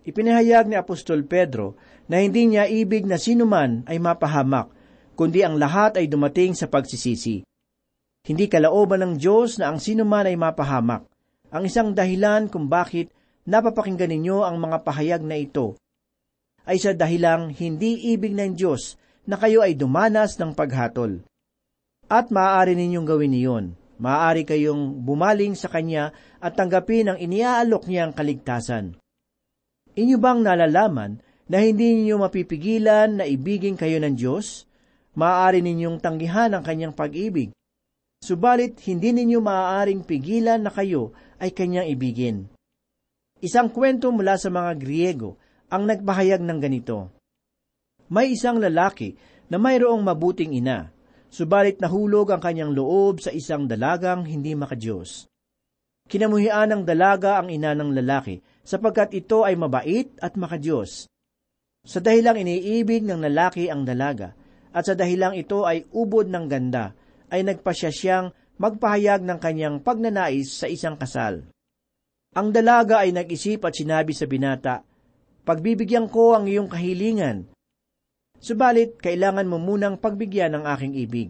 Ipinahayag 0.00 0.72
ni 0.72 0.80
Apostol 0.80 1.28
Pedro 1.28 1.76
na 2.08 2.24
hindi 2.24 2.48
niya 2.48 2.64
ibig 2.64 3.04
na 3.04 3.20
sinuman 3.20 3.84
ay 3.84 4.00
mapahamak, 4.00 4.72
kundi 5.12 5.44
ang 5.44 5.60
lahat 5.60 6.00
ay 6.00 6.08
dumating 6.08 6.56
sa 6.56 6.72
pagsisisi. 6.72 7.44
Hindi 8.24 8.48
kalaoban 8.48 9.04
ng 9.04 9.14
Diyos 9.20 9.60
na 9.60 9.68
ang 9.68 9.76
sinuman 9.76 10.24
ay 10.24 10.36
mapahamak. 10.40 11.04
Ang 11.52 11.68
isang 11.68 11.92
dahilan 11.92 12.48
kung 12.48 12.72
bakit 12.72 13.12
napapakinggan 13.44 14.08
ninyo 14.08 14.48
ang 14.48 14.56
mga 14.56 14.80
pahayag 14.80 15.22
na 15.24 15.36
ito 15.36 15.76
ay 16.68 16.76
sa 16.76 16.92
dahilang 16.92 17.52
hindi 17.56 18.12
ibig 18.12 18.36
ng 18.36 18.52
Diyos 18.56 18.99
na 19.30 19.38
kayo 19.38 19.62
ay 19.62 19.78
dumanas 19.78 20.34
ng 20.42 20.58
paghatol. 20.58 21.22
At 22.10 22.34
maaari 22.34 22.74
ninyong 22.74 23.06
gawin 23.06 23.38
iyon. 23.38 23.66
Maaari 24.02 24.42
kayong 24.42 25.06
bumaling 25.06 25.54
sa 25.54 25.70
Kanya 25.70 26.10
at 26.42 26.58
tanggapin 26.58 27.14
ang 27.14 27.18
iniaalok 27.20 27.86
niyang 27.86 28.10
kaligtasan. 28.10 28.98
Inyo 29.94 30.16
bang 30.18 30.42
nalalaman 30.42 31.22
na 31.46 31.62
hindi 31.62 31.94
ninyo 31.94 32.18
mapipigilan 32.18 33.22
na 33.22 33.24
ibigin 33.28 33.78
kayo 33.78 34.02
ng 34.02 34.18
Diyos? 34.18 34.66
Maaari 35.14 35.62
ninyong 35.62 36.02
tanggihan 36.02 36.50
ang 36.50 36.66
Kanyang 36.66 36.96
pag-ibig. 36.96 37.54
Subalit, 38.24 38.82
hindi 38.88 39.14
ninyo 39.14 39.38
maaaring 39.38 40.02
pigilan 40.02 40.64
na 40.64 40.72
kayo 40.74 41.14
ay 41.38 41.54
Kanyang 41.54 41.92
ibigin. 41.92 42.50
Isang 43.38 43.70
kwento 43.70 44.10
mula 44.10 44.40
sa 44.40 44.50
mga 44.50 44.76
Griego 44.80 45.38
ang 45.70 45.86
nagpahayag 45.86 46.42
ng 46.42 46.58
ganito. 46.58 47.19
May 48.10 48.34
isang 48.34 48.58
lalaki 48.58 49.14
na 49.46 49.62
mayroong 49.62 50.02
mabuting 50.02 50.58
ina, 50.58 50.90
subalit 51.30 51.78
nahulog 51.78 52.34
ang 52.34 52.42
kanyang 52.42 52.74
loob 52.74 53.22
sa 53.22 53.30
isang 53.30 53.70
dalagang 53.70 54.26
hindi 54.26 54.58
makadiyos. 54.58 55.30
Kinamuhian 56.10 56.74
ng 56.74 56.82
dalaga 56.82 57.38
ang 57.38 57.54
ina 57.54 57.70
ng 57.70 57.94
lalaki 57.94 58.42
sapagkat 58.66 59.14
ito 59.14 59.46
ay 59.46 59.54
mabait 59.54 60.10
at 60.18 60.34
makadiyos. 60.34 61.06
Sa 61.86 62.02
dahilang 62.02 62.34
iniibig 62.34 63.06
ng 63.06 63.22
lalaki 63.30 63.70
ang 63.70 63.86
dalaga 63.86 64.34
at 64.74 64.90
sa 64.90 64.98
dahilang 64.98 65.38
ito 65.38 65.62
ay 65.62 65.86
ubod 65.94 66.26
ng 66.26 66.50
ganda, 66.50 66.90
ay 67.30 67.46
nagpasya 67.46 67.94
siyang 67.94 68.34
magpahayag 68.58 69.22
ng 69.22 69.38
kanyang 69.38 69.76
pagnanais 69.78 70.50
sa 70.50 70.66
isang 70.66 70.98
kasal. 70.98 71.46
Ang 72.34 72.50
dalaga 72.50 73.06
ay 73.06 73.14
nag-isip 73.14 73.62
at 73.62 73.78
sinabi 73.78 74.10
sa 74.10 74.26
binata, 74.26 74.82
Pagbibigyan 75.46 76.10
ko 76.10 76.34
ang 76.34 76.50
iyong 76.50 76.66
kahilingan, 76.66 77.46
Subalit, 78.40 78.96
kailangan 78.96 79.44
mo 79.44 79.60
munang 79.60 80.00
pagbigyan 80.00 80.56
ng 80.56 80.64
aking 80.64 80.96
ibig. 80.96 81.28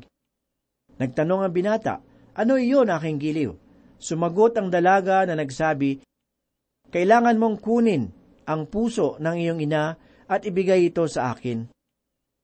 Nagtanong 1.02 1.43
ang 1.43 1.50
binata, 1.50 1.99
ano 2.38 2.55
iyon 2.55 2.87
aking 2.87 3.19
giliw? 3.19 3.52
Sumagot 3.99 4.55
ang 4.55 4.71
dalaga 4.71 5.26
na 5.26 5.35
nagsabi, 5.35 6.00
Kailangan 6.90 7.38
mong 7.38 7.57
kunin 7.62 8.11
ang 8.47 8.67
puso 8.67 9.19
ng 9.19 9.37
iyong 9.38 9.61
ina 9.62 9.95
at 10.26 10.43
ibigay 10.47 10.90
ito 10.90 11.07
sa 11.07 11.35
akin. 11.35 11.71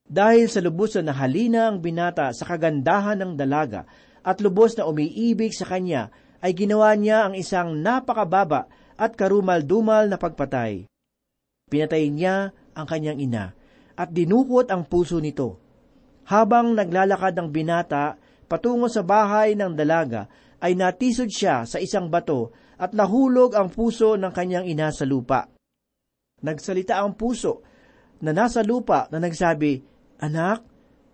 Dahil 0.06 0.46
sa 0.46 0.62
lubos 0.62 0.94
na 0.98 1.10
nahalina 1.10 1.66
ang 1.66 1.82
binata 1.82 2.30
sa 2.30 2.46
kagandahan 2.46 3.18
ng 3.18 3.32
dalaga 3.34 3.86
at 4.22 4.38
lubos 4.38 4.78
na 4.78 4.86
umiibig 4.86 5.50
sa 5.50 5.66
kanya, 5.66 6.14
ay 6.42 6.54
ginawa 6.54 6.94
niya 6.94 7.26
ang 7.26 7.34
isang 7.34 7.74
napakababa 7.82 8.70
at 8.94 9.18
karumal-dumal 9.18 10.06
na 10.06 10.14
pagpatay. 10.14 10.86
Pinatay 11.66 12.06
niya 12.14 12.54
ang 12.74 12.86
kanyang 12.86 13.18
ina 13.18 13.44
at 13.96 14.12
dinukot 14.12 14.68
ang 14.68 14.84
puso 14.84 15.18
nito. 15.18 15.58
Habang 16.28 16.76
naglalakad 16.76 17.34
ang 17.36 17.48
binata 17.50 18.20
patungo 18.46 18.86
sa 18.86 19.02
bahay 19.02 19.58
ng 19.58 19.74
dalaga, 19.74 20.30
ay 20.62 20.72
natisod 20.72 21.28
siya 21.28 21.68
sa 21.68 21.76
isang 21.82 22.08
bato 22.08 22.54
at 22.76 22.92
nahulog 22.96 23.56
ang 23.56 23.68
puso 23.68 24.16
ng 24.16 24.32
kanyang 24.32 24.68
ina 24.68 24.88
sa 24.92 25.04
lupa. 25.04 25.48
Nagsalita 26.40 27.00
ang 27.00 27.16
puso 27.16 27.64
na 28.20 28.32
nasa 28.32 28.64
lupa 28.64 29.08
na 29.12 29.20
nagsabi, 29.20 29.80
Anak, 30.20 30.64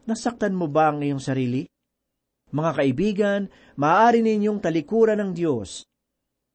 nasaktan 0.07 0.55
mo 0.55 0.71
ba 0.71 0.95
ang 0.95 1.03
iyong 1.03 1.23
sarili? 1.23 1.67
Mga 2.53 2.71
kaibigan, 2.79 3.41
maaari 3.81 4.23
ninyong 4.23 4.63
talikuran 4.63 5.19
ng 5.19 5.31
Diyos. 5.35 5.83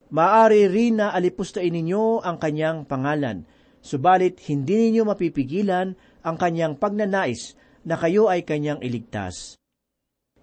Maaari 0.08 0.72
rin 0.72 1.04
na 1.04 1.12
alipustain 1.12 1.74
ninyo 1.74 2.24
ang 2.24 2.40
kanyang 2.40 2.88
pangalan, 2.88 3.44
subalit 3.84 4.40
hindi 4.48 4.88
ninyo 4.88 5.04
mapipigilan 5.04 5.92
ang 6.28 6.36
kanyang 6.36 6.76
pagnanais 6.76 7.56
na 7.88 7.96
kayo 7.96 8.28
ay 8.28 8.44
kanyang 8.44 8.84
iligtas. 8.84 9.56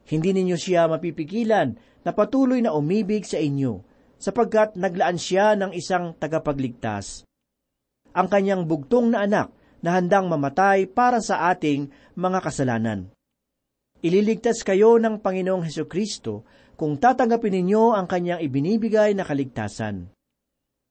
Hindi 0.08 0.32
ninyo 0.32 0.56
siya 0.56 0.88
mapipigilan 0.88 1.76
na 2.00 2.10
patuloy 2.16 2.64
na 2.64 2.72
umibig 2.72 3.28
sa 3.28 3.36
inyo, 3.36 3.84
sapagkat 4.16 4.80
naglaan 4.80 5.20
siya 5.20 5.52
ng 5.60 5.76
isang 5.76 6.16
tagapagligtas. 6.16 7.28
Ang 8.16 8.28
kanyang 8.32 8.64
bugtong 8.64 9.12
na 9.12 9.28
anak 9.28 9.52
na 9.84 10.00
handang 10.00 10.32
mamatay 10.32 10.88
para 10.88 11.20
sa 11.20 11.52
ating 11.52 11.92
mga 12.16 12.40
kasalanan. 12.40 13.12
Ililigtas 14.00 14.64
kayo 14.64 14.96
ng 14.96 15.20
Panginoong 15.20 15.64
Heso 15.68 15.84
Kristo 15.84 16.44
kung 16.76 16.96
tatanggapin 16.96 17.60
ninyo 17.60 17.92
ang 17.92 18.08
kanyang 18.08 18.40
ibinibigay 18.40 19.12
na 19.12 19.24
kaligtasan. 19.24 20.08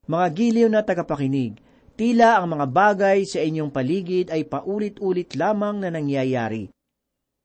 Mga 0.06 0.28
giliw 0.34 0.70
na 0.70 0.86
tagapakinig, 0.86 1.58
Tila 1.94 2.42
ang 2.42 2.58
mga 2.58 2.66
bagay 2.74 3.22
sa 3.22 3.38
inyong 3.38 3.70
paligid 3.70 4.34
ay 4.34 4.50
paulit-ulit 4.50 5.38
lamang 5.38 5.78
na 5.78 5.94
nangyayari. 5.94 6.74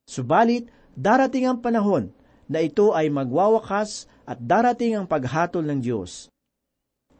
Subalit, 0.09 0.73
darating 0.97 1.45
ang 1.45 1.61
panahon 1.61 2.09
na 2.49 2.65
ito 2.65 2.97
ay 2.97 3.13
magwawakas 3.13 4.09
at 4.25 4.41
darating 4.41 4.97
ang 4.97 5.05
paghatol 5.05 5.61
ng 5.69 5.85
Diyos. 5.85 6.33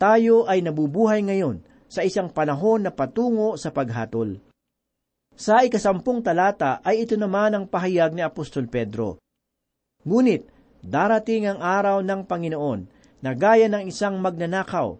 Tayo 0.01 0.49
ay 0.49 0.65
nabubuhay 0.65 1.21
ngayon 1.21 1.61
sa 1.85 2.01
isang 2.01 2.33
panahon 2.33 2.89
na 2.89 2.93
patungo 2.97 3.61
sa 3.61 3.69
paghatol. 3.77 4.41
Sa 5.37 5.61
ikasampung 5.61 6.25
talata 6.25 6.81
ay 6.81 7.05
ito 7.05 7.21
naman 7.21 7.53
ang 7.53 7.65
pahayag 7.69 8.17
ni 8.17 8.25
Apostol 8.25 8.73
Pedro. 8.73 9.21
Ngunit, 10.09 10.49
darating 10.81 11.45
ang 11.45 11.61
araw 11.61 12.01
ng 12.01 12.25
Panginoon 12.25 12.81
na 13.21 13.37
gaya 13.37 13.69
ng 13.69 13.85
isang 13.85 14.17
magnanakaw 14.17 14.97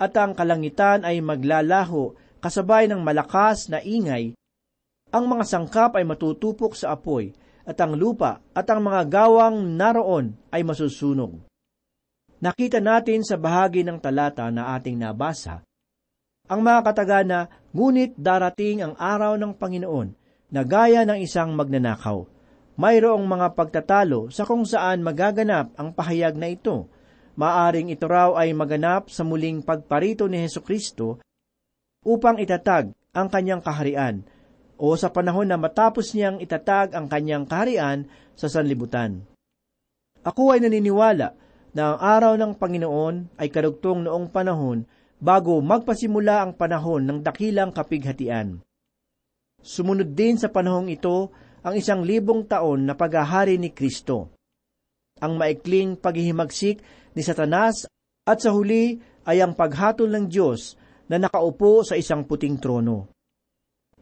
at 0.00 0.12
ang 0.18 0.34
kalangitan 0.34 1.06
ay 1.06 1.22
maglalaho 1.22 2.12
kasabay 2.42 2.90
ng 2.90 3.00
malakas 3.00 3.72
na 3.72 3.80
ingay, 3.80 4.36
ang 5.14 5.24
mga 5.30 5.44
sangkap 5.46 5.94
ay 5.96 6.04
matutupok 6.04 6.74
sa 6.74 6.98
apoy, 6.98 7.32
at 7.64 7.80
ang 7.80 7.96
lupa 7.96 8.44
at 8.52 8.68
ang 8.68 8.84
mga 8.84 9.08
gawang 9.08 9.78
naroon 9.78 10.36
ay 10.52 10.60
masusunog. 10.60 11.40
Nakita 12.44 12.82
natin 12.82 13.24
sa 13.24 13.40
bahagi 13.40 13.80
ng 13.86 13.96
talata 14.02 14.52
na 14.52 14.76
ating 14.76 15.00
nabasa, 15.00 15.64
ang 16.44 16.60
mga 16.60 16.80
katagana, 16.84 17.48
ngunit 17.72 18.20
darating 18.20 18.84
ang 18.84 18.92
araw 19.00 19.40
ng 19.40 19.56
Panginoon 19.56 20.12
na 20.52 20.60
gaya 20.60 21.08
ng 21.08 21.16
isang 21.24 21.56
magnanakaw. 21.56 22.28
Mayroong 22.76 23.24
mga 23.24 23.56
pagtatalo 23.56 24.28
sa 24.28 24.44
kung 24.44 24.68
saan 24.68 25.00
magaganap 25.00 25.72
ang 25.80 25.96
pahayag 25.96 26.36
na 26.36 26.52
ito, 26.52 26.92
maaring 27.34 27.90
ito 27.90 28.06
raw 28.06 28.34
ay 28.38 28.54
maganap 28.54 29.10
sa 29.10 29.26
muling 29.26 29.62
pagparito 29.62 30.26
ni 30.30 30.42
Heso 30.42 30.62
Kristo 30.62 31.22
upang 32.06 32.38
itatag 32.38 32.94
ang 33.14 33.28
kanyang 33.30 33.62
kaharian 33.62 34.26
o 34.74 34.94
sa 34.98 35.10
panahon 35.10 35.46
na 35.46 35.58
matapos 35.58 36.12
niyang 36.14 36.42
itatag 36.42 36.94
ang 36.94 37.06
kanyang 37.06 37.46
kaharian 37.46 38.10
sa 38.34 38.50
sanlibutan. 38.50 39.22
Ako 40.24 40.56
ay 40.56 40.64
naniniwala 40.64 41.36
na 41.74 41.82
ang 41.94 41.98
araw 42.00 42.32
ng 42.38 42.52
Panginoon 42.58 43.38
ay 43.38 43.48
karugtong 43.50 44.06
noong 44.06 44.30
panahon 44.30 44.86
bago 45.18 45.58
magpasimula 45.62 46.42
ang 46.42 46.52
panahon 46.54 47.02
ng 47.06 47.18
dakilang 47.22 47.70
kapighatian. 47.70 48.62
Sumunod 49.64 50.12
din 50.12 50.36
sa 50.36 50.52
panahong 50.52 50.92
ito 50.92 51.32
ang 51.64 51.74
isang 51.74 52.04
libong 52.04 52.44
taon 52.44 52.84
na 52.84 52.92
paghahari 52.92 53.56
ni 53.56 53.72
Kristo. 53.72 54.28
Ang 55.24 55.40
maikling 55.40 55.96
paghihimagsik 55.96 56.84
ni 57.14 57.22
Satanas 57.22 57.86
at 58.26 58.38
sa 58.42 58.50
huli 58.52 58.98
ay 59.24 59.40
ang 59.40 59.56
paghatol 59.56 60.10
ng 60.10 60.26
Diyos 60.28 60.76
na 61.08 61.16
nakaupo 61.16 61.86
sa 61.86 61.96
isang 61.96 62.26
puting 62.26 62.60
trono. 62.60 63.08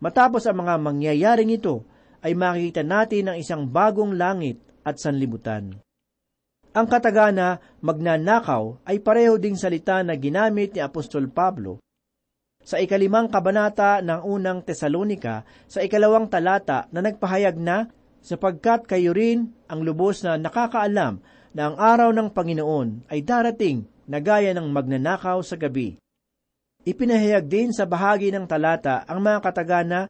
Matapos 0.03 0.49
ang 0.51 0.67
mga 0.67 0.75
mangyayaring 0.83 1.55
ito, 1.55 1.87
ay 2.23 2.35
makikita 2.39 2.83
natin 2.87 3.31
ang 3.31 3.37
isang 3.39 3.67
bagong 3.67 4.15
langit 4.15 4.63
at 4.87 4.99
sanlibutan. 4.99 5.75
Ang 6.73 6.87
katagana, 6.89 7.61
magnanakaw, 7.83 8.87
ay 8.87 9.03
pareho 9.03 9.37
ding 9.37 9.59
salita 9.59 10.01
na 10.01 10.15
ginamit 10.17 10.73
ni 10.73 10.81
Apostol 10.81 11.29
Pablo 11.29 11.83
sa 12.63 12.79
ikalimang 12.79 13.27
kabanata 13.27 13.99
ng 14.01 14.23
unang 14.23 14.63
Tesalonika 14.63 15.43
sa 15.67 15.83
ikalawang 15.83 16.31
talata 16.31 16.87
na 16.95 17.03
nagpahayag 17.03 17.59
na 17.59 17.91
sapagkat 18.23 18.87
kayo 18.87 19.11
rin 19.11 19.51
ang 19.67 19.83
lubos 19.83 20.23
na 20.23 20.39
nakakaalam 20.39 21.19
na 21.53 21.73
ang 21.73 21.77
araw 21.77 22.11
ng 22.13 22.29
Panginoon 22.33 23.09
ay 23.13 23.21
darating 23.25 23.85
na 24.09 24.19
gaya 24.19 24.53
ng 24.57 24.69
magnanakaw 24.69 25.41
sa 25.45 25.57
gabi. 25.57 25.97
Ipinahayag 26.83 27.47
din 27.47 27.71
sa 27.71 27.87
bahagi 27.87 28.35
ng 28.35 28.49
talata 28.51 29.07
ang 29.07 29.23
mga 29.23 29.39
katagana 29.39 30.01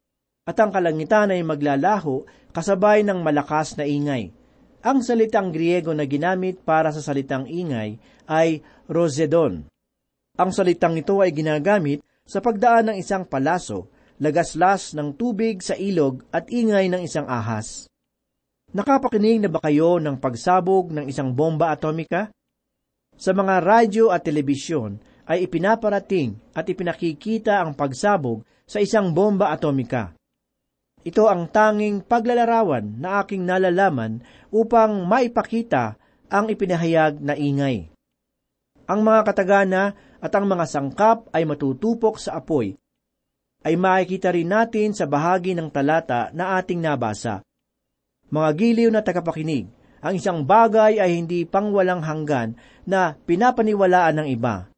at 0.49 0.57
ang 0.57 0.73
kalangitan 0.73 1.31
ay 1.31 1.45
maglalaho 1.45 2.25
kasabay 2.51 3.05
ng 3.05 3.21
malakas 3.21 3.77
na 3.77 3.85
ingay. 3.85 4.33
Ang 4.83 5.05
salitang 5.05 5.55
Griego 5.55 5.95
na 5.95 6.09
ginamit 6.09 6.59
para 6.65 6.91
sa 6.91 6.99
salitang 6.99 7.47
ingay 7.47 8.01
ay 8.27 8.65
rosedon. 8.91 9.69
Ang 10.41 10.51
salitang 10.51 10.97
ito 10.97 11.21
ay 11.21 11.31
ginagamit 11.31 12.01
sa 12.25 12.41
pagdaan 12.41 12.91
ng 12.91 12.97
isang 12.99 13.29
palaso, 13.29 13.93
lagaslas 14.19 14.97
ng 14.97 15.15
tubig 15.15 15.61
sa 15.61 15.77
ilog 15.77 16.25
at 16.33 16.49
ingay 16.49 16.89
ng 16.89 17.05
isang 17.05 17.29
ahas. 17.29 17.92
Nakapakinig 18.73 19.45
na 19.45 19.53
ba 19.53 19.61
kayo 19.61 20.01
ng 20.01 20.17
pagsabog 20.17 20.97
ng 20.97 21.05
isang 21.05 21.37
bomba 21.37 21.77
atomika? 21.77 22.33
Sa 23.21 23.37
mga 23.37 23.61
radyo 23.61 24.09
at 24.09 24.25
telebisyon 24.25 24.97
ay 25.29 25.45
ipinaparating 25.45 26.41
at 26.57 26.65
ipinakikita 26.65 27.61
ang 27.61 27.77
pagsabog 27.77 28.41
sa 28.65 28.81
isang 28.81 29.13
bomba 29.13 29.53
atomika. 29.53 30.17
Ito 31.05 31.29
ang 31.29 31.53
tanging 31.53 32.09
paglalarawan 32.09 32.97
na 32.97 33.21
aking 33.21 33.45
nalalaman 33.45 34.25
upang 34.49 35.05
maipakita 35.05 36.01
ang 36.33 36.49
ipinahayag 36.49 37.21
na 37.21 37.37
ingay. 37.37 37.93
Ang 38.89 39.01
mga 39.05 39.21
katagana 39.29 39.93
at 40.17 40.33
ang 40.33 40.49
mga 40.49 40.65
sangkap 40.65 41.29
ay 41.37 41.45
matutupok 41.45 42.17
sa 42.17 42.41
apoy, 42.41 42.73
ay 43.69 43.77
makikita 43.77 44.33
rin 44.33 44.49
natin 44.49 44.97
sa 44.97 45.05
bahagi 45.05 45.53
ng 45.53 45.69
talata 45.69 46.33
na 46.33 46.57
ating 46.57 46.81
nabasa. 46.81 47.45
Mga 48.33 48.51
giliw 48.57 48.89
na 48.89 49.05
tagapakinig, 49.05 49.69
ang 50.01 50.17
isang 50.17 50.41
bagay 50.49 50.97
ay 50.97 51.21
hindi 51.21 51.45
pangwalang 51.45 52.01
hanggan 52.01 52.57
na 52.89 53.13
pinapaniwalaan 53.13 54.25
ng 54.25 54.29
iba. 54.33 54.73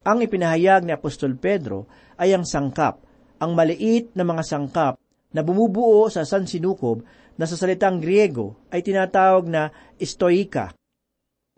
Ang 0.00 0.24
ipinahayag 0.24 0.88
ni 0.88 0.96
Apostol 0.96 1.36
Pedro 1.36 1.84
ay 2.16 2.32
ang 2.32 2.48
sangkap, 2.48 3.04
ang 3.36 3.52
maliit 3.52 4.16
na 4.16 4.24
mga 4.24 4.42
sangkap 4.42 4.96
na 5.30 5.44
bumubuo 5.44 6.08
sa 6.08 6.24
sansinukob 6.24 7.04
na 7.36 7.44
sa 7.44 7.54
salitang 7.54 8.00
Griego 8.00 8.56
ay 8.72 8.80
tinatawag 8.80 9.44
na 9.44 9.68
stoika. 10.00 10.72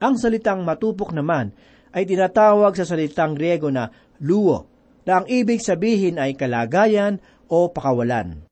Ang 0.03 0.19
salitang 0.19 0.67
matupok 0.67 1.15
naman 1.15 1.55
ay 1.95 2.03
tinatawag 2.03 2.75
sa 2.75 2.83
salitang 2.83 3.39
Griego 3.39 3.71
na 3.71 3.95
luo, 4.19 4.67
na 5.07 5.23
ang 5.23 5.27
ibig 5.31 5.63
sabihin 5.63 6.19
ay 6.19 6.35
kalagayan 6.35 7.23
o 7.47 7.71
pakawalan. 7.71 8.43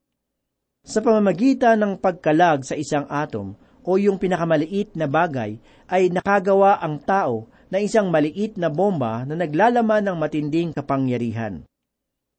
Sa 0.81 1.05
pamamagitan 1.05 1.77
ng 1.77 1.93
pagkalag 2.01 2.65
sa 2.65 2.73
isang 2.73 3.05
atom 3.13 3.53
o 3.85 4.01
yung 4.01 4.17
pinakamaliit 4.17 4.97
na 4.97 5.05
bagay 5.05 5.61
ay 5.87 6.09
nakagawa 6.09 6.81
ang 6.81 7.01
tao 7.05 7.53
na 7.69 7.79
isang 7.79 8.09
maliit 8.09 8.57
na 8.57 8.73
bomba 8.73 9.23
na 9.29 9.37
naglalaman 9.37 10.03
ng 10.09 10.17
matinding 10.17 10.71
kapangyarihan. 10.73 11.63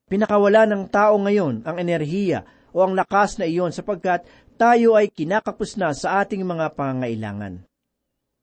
Pinakawala 0.09 0.67
ng 0.67 0.91
tao 0.91 1.15
ngayon 1.21 1.63
ang 1.63 1.77
enerhiya 1.79 2.43
o 2.75 2.83
ang 2.83 2.97
lakas 2.97 3.39
na 3.39 3.47
iyon 3.47 3.71
sapagkat 3.71 4.27
tayo 4.59 4.99
ay 4.99 5.07
kinakapos 5.07 5.79
na 5.79 5.95
sa 5.95 6.19
ating 6.19 6.43
mga 6.43 6.75
pangangailangan. 6.75 7.63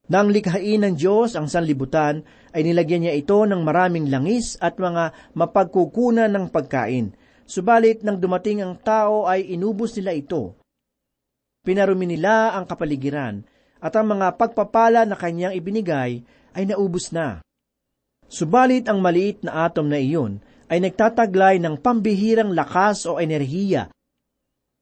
Nang 0.09 0.33
likhain 0.33 0.81
ng 0.81 0.97
Diyos 0.97 1.37
ang 1.37 1.53
sanlibutan, 1.53 2.25
ay 2.57 2.65
nilagyan 2.65 3.05
niya 3.05 3.15
ito 3.15 3.45
ng 3.45 3.61
maraming 3.61 4.09
langis 4.09 4.57
at 4.57 4.81
mga 4.81 5.13
mapagkukunan 5.37 6.33
ng 6.33 6.49
pagkain. 6.49 7.13
Subalit 7.49 8.05
nang 8.05 8.21
dumating 8.21 8.61
ang 8.61 8.77
tao 8.77 9.25
ay 9.25 9.57
inubos 9.57 9.97
nila 9.97 10.13
ito. 10.13 10.61
Pinarumi 11.65 12.05
nila 12.05 12.53
ang 12.53 12.69
kapaligiran 12.69 13.41
at 13.81 13.97
ang 13.97 14.13
mga 14.13 14.37
pagpapala 14.37 15.09
na 15.09 15.17
kanyang 15.17 15.57
ibinigay 15.57 16.21
ay 16.53 16.65
naubos 16.69 17.09
na. 17.09 17.41
Subalit 18.29 18.85
ang 18.93 19.01
maliit 19.01 19.41
na 19.41 19.65
atom 19.65 19.89
na 19.89 19.97
iyon 19.97 20.45
ay 20.69 20.85
nagtataglay 20.85 21.57
ng 21.57 21.81
pambihirang 21.81 22.53
lakas 22.53 23.09
o 23.09 23.17
enerhiya 23.17 23.89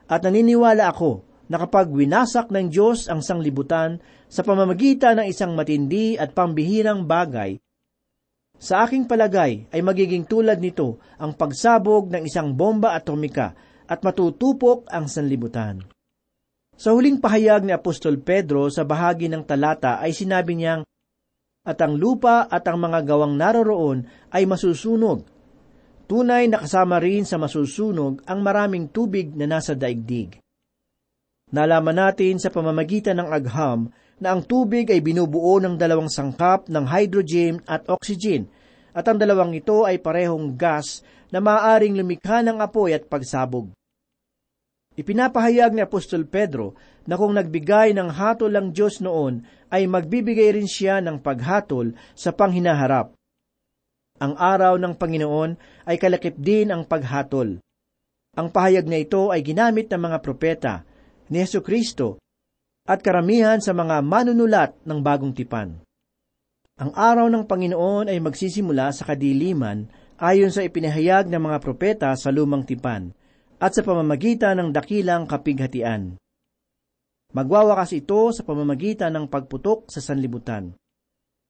at 0.07 0.23
naniniwala 0.23 0.91
ako 0.91 1.27
na 1.47 1.63
kapag 1.63 1.91
winasak 1.91 2.51
ng 2.51 2.71
Diyos 2.71 3.07
ang 3.07 3.23
sanglibutan 3.23 4.03
sa 4.27 4.43
pamamagitan 4.43 5.23
ng 5.23 5.27
isang 5.31 5.55
matindi 5.55 6.19
at 6.19 6.35
pambihirang 6.35 7.07
bagay, 7.07 7.59
sa 8.57 8.89
aking 8.89 9.05
palagay 9.05 9.69
ay 9.69 9.81
magiging 9.85 10.25
tulad 10.25 10.57
nito 10.61 11.01
ang 11.21 11.37
pagsabog 11.37 12.09
ng 12.09 12.25
isang 12.25 12.57
bomba 12.57 12.97
atomika 12.97 13.53
at 13.87 14.01
matutupok 14.01 14.89
ang 14.89 15.07
sanlibutan. 15.07 15.85
Sa 16.77 16.93
huling 16.93 17.21
pahayag 17.21 17.65
ni 17.65 17.73
Apostol 17.73 18.21
Pedro 18.21 18.69
sa 18.69 18.85
bahagi 18.85 19.33
ng 19.33 19.45
talata 19.49 19.97
ay 20.01 20.13
sinabi 20.13 20.57
niyang, 20.57 20.85
At 21.65 21.81
ang 21.81 21.97
lupa 21.97 22.45
at 22.49 22.69
ang 22.69 22.79
mga 22.79 23.01
gawang 23.09 23.35
naroroon 23.37 24.05
ay 24.33 24.45
masusunog, 24.45 25.25
Tunay 26.07 26.47
na 26.47 26.63
kasama 26.63 27.03
rin 27.03 27.27
sa 27.27 27.35
masusunog 27.35 28.23
ang 28.31 28.39
maraming 28.39 28.87
tubig 28.87 29.35
na 29.35 29.51
nasa 29.51 29.75
daigdig. 29.75 30.39
Nalaman 31.51 31.99
natin 31.99 32.39
sa 32.39 32.55
pamamagitan 32.55 33.19
ng 33.19 33.27
agham 33.27 33.91
na 34.21 34.33
ang 34.33 34.43
tubig 34.45 34.89
ay 34.89 35.05
binubuo 35.05 35.61
ng 35.61 35.77
dalawang 35.77 36.09
sangkap 36.09 36.69
ng 36.73 36.85
hydrogen 36.89 37.61
at 37.69 37.85
oxygen, 37.89 38.49
at 38.97 39.05
ang 39.05 39.21
dalawang 39.21 39.53
ito 39.53 39.85
ay 39.85 40.01
parehong 40.01 40.57
gas 40.57 41.05
na 41.29 41.43
maaaring 41.43 41.93
lumikha 41.93 42.41
ng 42.41 42.57
apoy 42.63 42.97
at 42.97 43.05
pagsabog. 43.05 43.69
Ipinapahayag 44.97 45.77
ni 45.77 45.85
Apostol 45.85 46.25
Pedro 46.25 46.73
na 47.05 47.21
kung 47.21 47.37
nagbigay 47.37 47.93
ng 47.93 48.09
hatol 48.09 48.57
ang 48.57 48.73
Diyos 48.73 49.05
noon, 49.05 49.45
ay 49.69 49.85
magbibigay 49.85 50.57
rin 50.57 50.65
siya 50.65 51.05
ng 51.05 51.21
paghatol 51.21 51.93
sa 52.17 52.33
panghinaharap. 52.33 53.13
Ang 54.17 54.33
araw 54.41 54.81
ng 54.81 54.97
Panginoon 54.97 55.85
ay 55.85 56.01
kalakip 56.01 56.41
din 56.41 56.73
ang 56.73 56.89
paghatol. 56.89 57.61
Ang 58.37 58.49
pahayag 58.49 58.89
na 58.89 58.97
ito 58.97 59.29
ay 59.29 59.45
ginamit 59.45 59.93
ng 59.93 60.01
mga 60.01 60.19
propeta 60.25 60.75
ni 61.29 61.45
Yesu 61.45 61.61
Kristo 61.61 62.17
at 62.87 63.03
karamihan 63.03 63.59
sa 63.59 63.75
mga 63.75 64.01
manunulat 64.01 64.79
ng 64.87 64.99
bagong 65.03 65.35
tipan. 65.35 65.83
Ang 66.79 66.93
araw 66.95 67.27
ng 67.27 67.45
Panginoon 67.45 68.09
ay 68.13 68.23
magsisimula 68.23 68.95
sa 68.95 69.03
kadiliman 69.09 69.91
ayon 70.23 70.55
sa 70.55 70.63
ipinahayag 70.63 71.27
ng 71.27 71.43
mga 71.43 71.59
propeta 71.59 72.11
sa 72.15 72.31
lumang 72.31 72.63
tipan 72.63 73.11
at 73.59 73.75
sa 73.75 73.83
pamamagitan 73.83 74.61
ng 74.61 74.69
dakilang 74.71 75.27
kapighatian. 75.27 76.15
Magwawakas 77.35 77.97
ito 77.97 78.31
sa 78.33 78.47
pamamagitan 78.47 79.13
ng 79.13 79.27
pagputok 79.27 79.91
sa 79.91 80.01
sanlibutan. 80.01 80.73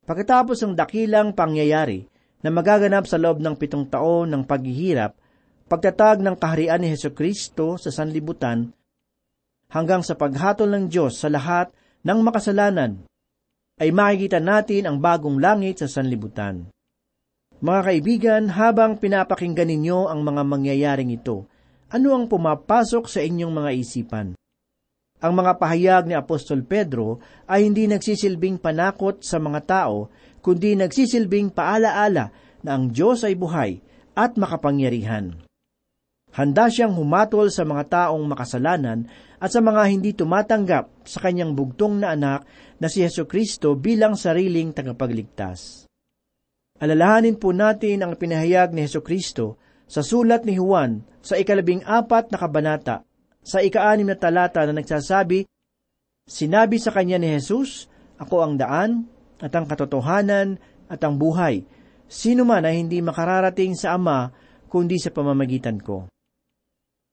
Pagkatapos 0.06 0.62
ng 0.62 0.74
dakilang 0.78 1.34
pangyayari, 1.34 2.06
na 2.46 2.54
magaganap 2.54 3.10
sa 3.10 3.18
loob 3.18 3.42
ng 3.42 3.58
pitong 3.58 3.90
taon 3.90 4.30
ng 4.30 4.42
paghihirap, 4.46 5.18
pagtatag 5.66 6.22
ng 6.22 6.38
kaharian 6.38 6.78
ni 6.78 6.94
Heso 6.94 7.10
Kristo 7.10 7.74
sa 7.74 7.90
sanlibutan, 7.90 8.70
hanggang 9.70 10.02
sa 10.02 10.14
paghatol 10.14 10.70
ng 10.72 10.84
Diyos 10.90 11.18
sa 11.18 11.30
lahat 11.30 11.70
ng 12.06 12.18
makasalanan, 12.22 13.06
ay 13.76 13.92
makikita 13.92 14.40
natin 14.40 14.88
ang 14.88 14.96
bagong 14.98 15.36
langit 15.36 15.84
sa 15.84 15.88
sanlibutan. 15.88 16.72
Mga 17.56 17.80
kaibigan, 17.88 18.42
habang 18.52 19.00
pinapakinggan 19.00 19.68
ninyo 19.68 20.12
ang 20.12 20.20
mga 20.20 20.42
mangyayaring 20.44 21.12
ito, 21.12 21.48
ano 21.88 22.12
ang 22.12 22.28
pumapasok 22.28 23.08
sa 23.08 23.24
inyong 23.24 23.52
mga 23.52 23.70
isipan? 23.76 24.28
Ang 25.16 25.32
mga 25.32 25.56
pahayag 25.56 26.04
ni 26.04 26.12
Apostol 26.12 26.60
Pedro 26.60 27.24
ay 27.48 27.64
hindi 27.64 27.88
nagsisilbing 27.88 28.60
panakot 28.60 29.24
sa 29.24 29.40
mga 29.40 29.60
tao, 29.64 30.12
kundi 30.44 30.76
nagsisilbing 30.76 31.56
paalaala 31.56 32.28
na 32.60 32.76
ang 32.76 32.92
Diyos 32.92 33.24
ay 33.24 33.32
buhay 33.32 33.80
at 34.12 34.36
makapangyarihan. 34.36 35.45
Handa 36.36 36.68
siyang 36.68 36.92
humatol 36.92 37.48
sa 37.48 37.64
mga 37.64 37.88
taong 37.88 38.28
makasalanan 38.28 39.08
at 39.40 39.48
sa 39.48 39.64
mga 39.64 39.82
hindi 39.88 40.12
tumatanggap 40.12 41.08
sa 41.08 41.18
kanyang 41.24 41.56
bugtong 41.56 42.04
na 42.04 42.12
anak 42.12 42.44
na 42.76 42.92
si 42.92 43.00
Yesu 43.00 43.24
Kristo 43.24 43.72
bilang 43.72 44.20
sariling 44.20 44.76
tagapagligtas. 44.76 45.88
Alalahanin 46.76 47.40
po 47.40 47.56
natin 47.56 48.04
ang 48.04 48.20
pinahayag 48.20 48.76
ni 48.76 48.84
Yesu 48.84 49.00
Kristo 49.00 49.56
sa 49.88 50.04
sulat 50.04 50.44
ni 50.44 50.60
Juan 50.60 51.00
sa 51.24 51.40
ikalabing 51.40 51.80
apat 51.88 52.28
na 52.28 52.36
kabanata, 52.36 52.96
sa 53.40 53.64
ikaanim 53.64 54.12
na 54.12 54.20
talata 54.20 54.60
na 54.68 54.76
nagsasabi, 54.76 55.48
Sinabi 56.26 56.76
sa 56.76 56.92
kanya 56.92 57.16
ni 57.16 57.32
Jesus, 57.32 57.88
Ako 58.20 58.44
ang 58.44 58.60
daan, 58.60 59.08
at 59.40 59.54
ang 59.56 59.64
katotohanan 59.64 60.60
at 60.90 61.00
ang 61.00 61.16
buhay. 61.16 61.64
Sino 62.10 62.44
man 62.44 62.66
ay 62.66 62.82
hindi 62.82 63.00
makararating 63.00 63.72
sa 63.72 63.96
Ama 63.96 64.34
kundi 64.66 65.00
sa 65.00 65.14
pamamagitan 65.14 65.80
ko. 65.80 66.10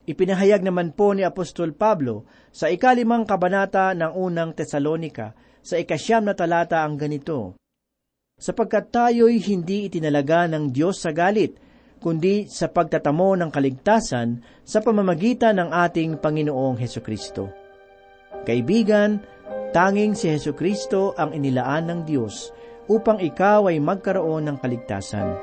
Ipinahayag 0.04 0.68
naman 0.68 0.92
po 0.92 1.16
ni 1.16 1.24
Apostol 1.24 1.72
Pablo 1.72 2.28
sa 2.52 2.68
ikalimang 2.68 3.24
kabanata 3.24 3.96
ng 3.96 4.12
unang 4.20 4.52
Tesalonika 4.52 5.32
sa 5.64 5.80
ikasyam 5.80 6.28
na 6.28 6.36
talata 6.36 6.84
ang 6.84 7.00
ganito, 7.00 7.56
Sapagkat 8.36 8.92
tayo'y 8.92 9.40
hindi 9.40 9.88
itinalaga 9.88 10.52
ng 10.52 10.74
Diyos 10.76 11.00
sa 11.00 11.16
galit, 11.16 11.56
kundi 12.04 12.52
sa 12.52 12.68
pagtatamo 12.68 13.40
ng 13.40 13.48
kaligtasan 13.48 14.44
sa 14.68 14.84
pamamagitan 14.84 15.56
ng 15.56 15.70
ating 15.72 16.20
Panginoong 16.20 16.76
Heso 16.76 17.00
Kristo. 17.00 17.48
Kaibigan, 18.44 19.24
Tanging 19.74 20.14
si 20.14 20.30
Heso 20.30 20.54
Kristo 20.54 21.18
ang 21.18 21.34
inilaan 21.34 21.90
ng 21.90 22.00
Diyos 22.06 22.54
upang 22.86 23.18
ikaw 23.18 23.74
ay 23.74 23.82
magkaroon 23.82 24.46
ng 24.46 24.58
kaligtasan. 24.62 25.34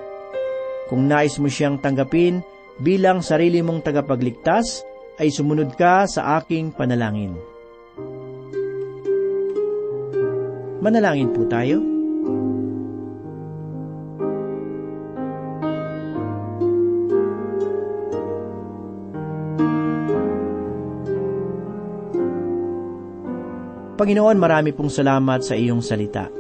Kung 0.86 1.10
nais 1.10 1.34
mo 1.42 1.50
siyang 1.50 1.82
tanggapin 1.82 2.38
bilang 2.80 3.20
sarili 3.20 3.60
mong 3.60 3.84
tagapagligtas, 3.84 4.88
ay 5.20 5.28
sumunod 5.28 5.76
ka 5.76 6.08
sa 6.08 6.40
aking 6.40 6.72
panalangin. 6.72 7.36
Manalangin 10.80 11.28
po 11.36 11.44
tayo. 11.44 11.76
Panginoon, 24.00 24.40
marami 24.40 24.72
pong 24.72 24.88
salamat 24.88 25.44
sa 25.44 25.52
iyong 25.52 25.84
salita. 25.84 26.32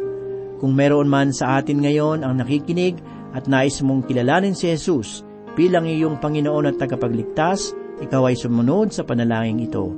Kung 0.56 0.72
meron 0.72 1.12
man 1.12 1.36
sa 1.36 1.60
atin 1.60 1.84
ngayon 1.84 2.24
ang 2.24 2.40
nakikinig 2.40 2.96
at 3.36 3.44
nais 3.44 3.84
mong 3.84 4.08
kilalanin 4.08 4.56
si 4.56 4.72
Jesus 4.72 5.20
bilang 5.58 5.86
iyong 5.86 6.18
Panginoon 6.22 6.70
at 6.70 6.76
tagapagligtas, 6.78 7.74
ikaw 8.00 8.30
ay 8.30 8.36
sumunod 8.38 8.94
sa 8.94 9.04
panalangin 9.04 9.60
ito. 9.60 9.92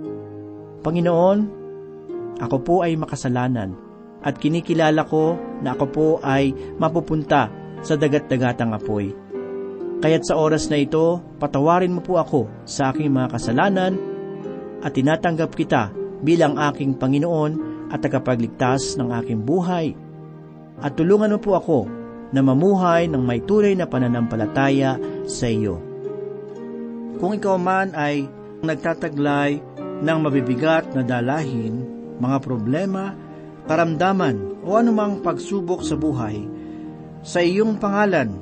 Panginoon, 0.82 1.38
ako 2.42 2.56
po 2.64 2.74
ay 2.82 2.98
makasalanan 2.98 3.76
at 4.22 4.38
kinikilala 4.38 5.06
ko 5.06 5.38
na 5.62 5.74
ako 5.74 5.84
po 5.90 6.06
ay 6.22 6.54
mapupunta 6.78 7.50
sa 7.82 7.94
dagat-dagatang 7.98 8.74
apoy. 8.74 9.14
Kaya't 10.02 10.26
sa 10.26 10.34
oras 10.34 10.66
na 10.66 10.82
ito, 10.82 11.22
patawarin 11.38 11.94
mo 11.94 12.02
po 12.02 12.18
ako 12.18 12.50
sa 12.66 12.90
aking 12.90 13.14
mga 13.14 13.38
kasalanan 13.38 13.94
at 14.82 14.90
tinatanggap 14.94 15.54
kita 15.54 15.94
bilang 16.26 16.58
aking 16.58 16.98
Panginoon 16.98 17.52
at 17.94 18.02
tagapagligtas 18.02 18.98
ng 18.98 19.14
aking 19.22 19.46
buhay. 19.46 19.94
At 20.82 20.98
tulungan 20.98 21.38
mo 21.38 21.38
po 21.38 21.54
ako 21.54 22.01
na 22.32 22.40
mamuhay 22.40 23.06
ng 23.06 23.20
may 23.20 23.44
tunay 23.44 23.76
na 23.76 23.84
pananampalataya 23.84 24.96
sa 25.28 25.46
iyo. 25.46 25.78
Kung 27.20 27.36
ikaw 27.36 27.60
man 27.60 27.92
ay 27.92 28.26
nagtataglay 28.64 29.60
ng 30.02 30.18
mabibigat 30.18 30.90
na 30.96 31.04
dalahin, 31.06 31.84
mga 32.18 32.38
problema, 32.42 33.14
karamdaman 33.68 34.64
o 34.66 34.74
anumang 34.74 35.22
pagsubok 35.22 35.86
sa 35.86 35.94
buhay, 35.94 36.42
sa 37.22 37.38
iyong 37.38 37.78
pangalan, 37.78 38.34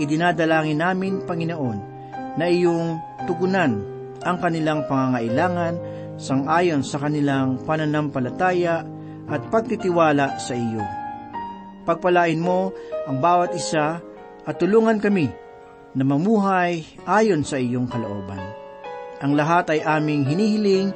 idinadalangin 0.00 0.80
namin, 0.80 1.20
Panginoon, 1.28 1.78
na 2.40 2.48
iyong 2.48 2.96
tugunan 3.28 3.84
ang 4.24 4.40
kanilang 4.40 4.88
pangangailangan 4.88 5.76
sangayon 6.16 6.80
sa 6.80 7.02
kanilang 7.02 7.60
pananampalataya 7.66 8.86
at 9.28 9.42
pagtitiwala 9.50 10.40
sa 10.40 10.54
iyo. 10.56 11.01
Pagpalain 11.82 12.38
mo 12.38 12.70
ang 13.10 13.18
bawat 13.18 13.54
isa 13.58 13.98
at 14.42 14.54
tulungan 14.58 15.02
kami 15.02 15.30
na 15.92 16.02
mamuhay 16.06 16.86
ayon 17.04 17.44
sa 17.44 17.60
iyong 17.60 17.86
kalooban. 17.90 18.40
Ang 19.22 19.38
lahat 19.38 19.70
ay 19.70 19.80
aming 19.84 20.26
hinihiling 20.26 20.90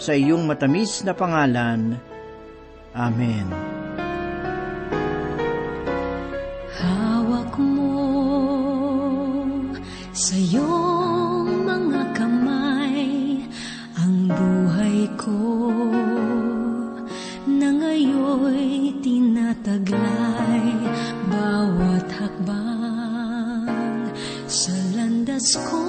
sa 0.00 0.14
iyong 0.14 0.46
matamis 0.46 1.04
na 1.06 1.12
pangalan. 1.14 1.98
Amen. 2.96 3.46
Hawak 6.78 7.54
mo 7.58 7.94
sa 10.10 10.34
iyong 10.34 11.62
mga 11.62 12.02
kamay 12.16 13.42
ang 13.94 14.16
buhay 14.26 14.98
ko 15.14 15.38
na 17.46 17.68
ngayoy 17.74 18.98
tinataglay 19.02 20.27
school. 25.48 25.87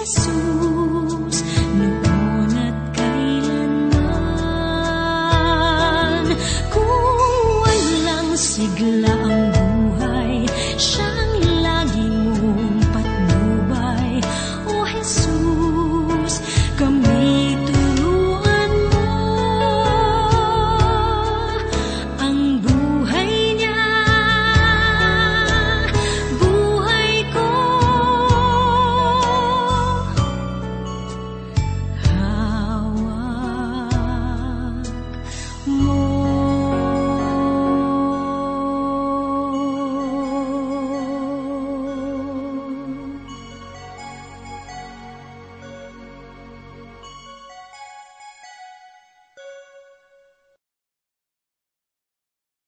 Jesus 0.00 1.44
noon 1.76 2.56
at 2.56 2.72
kailanman. 2.96 3.92
Kung 6.72 7.20
walang 7.60 8.32
sigla 8.32 9.19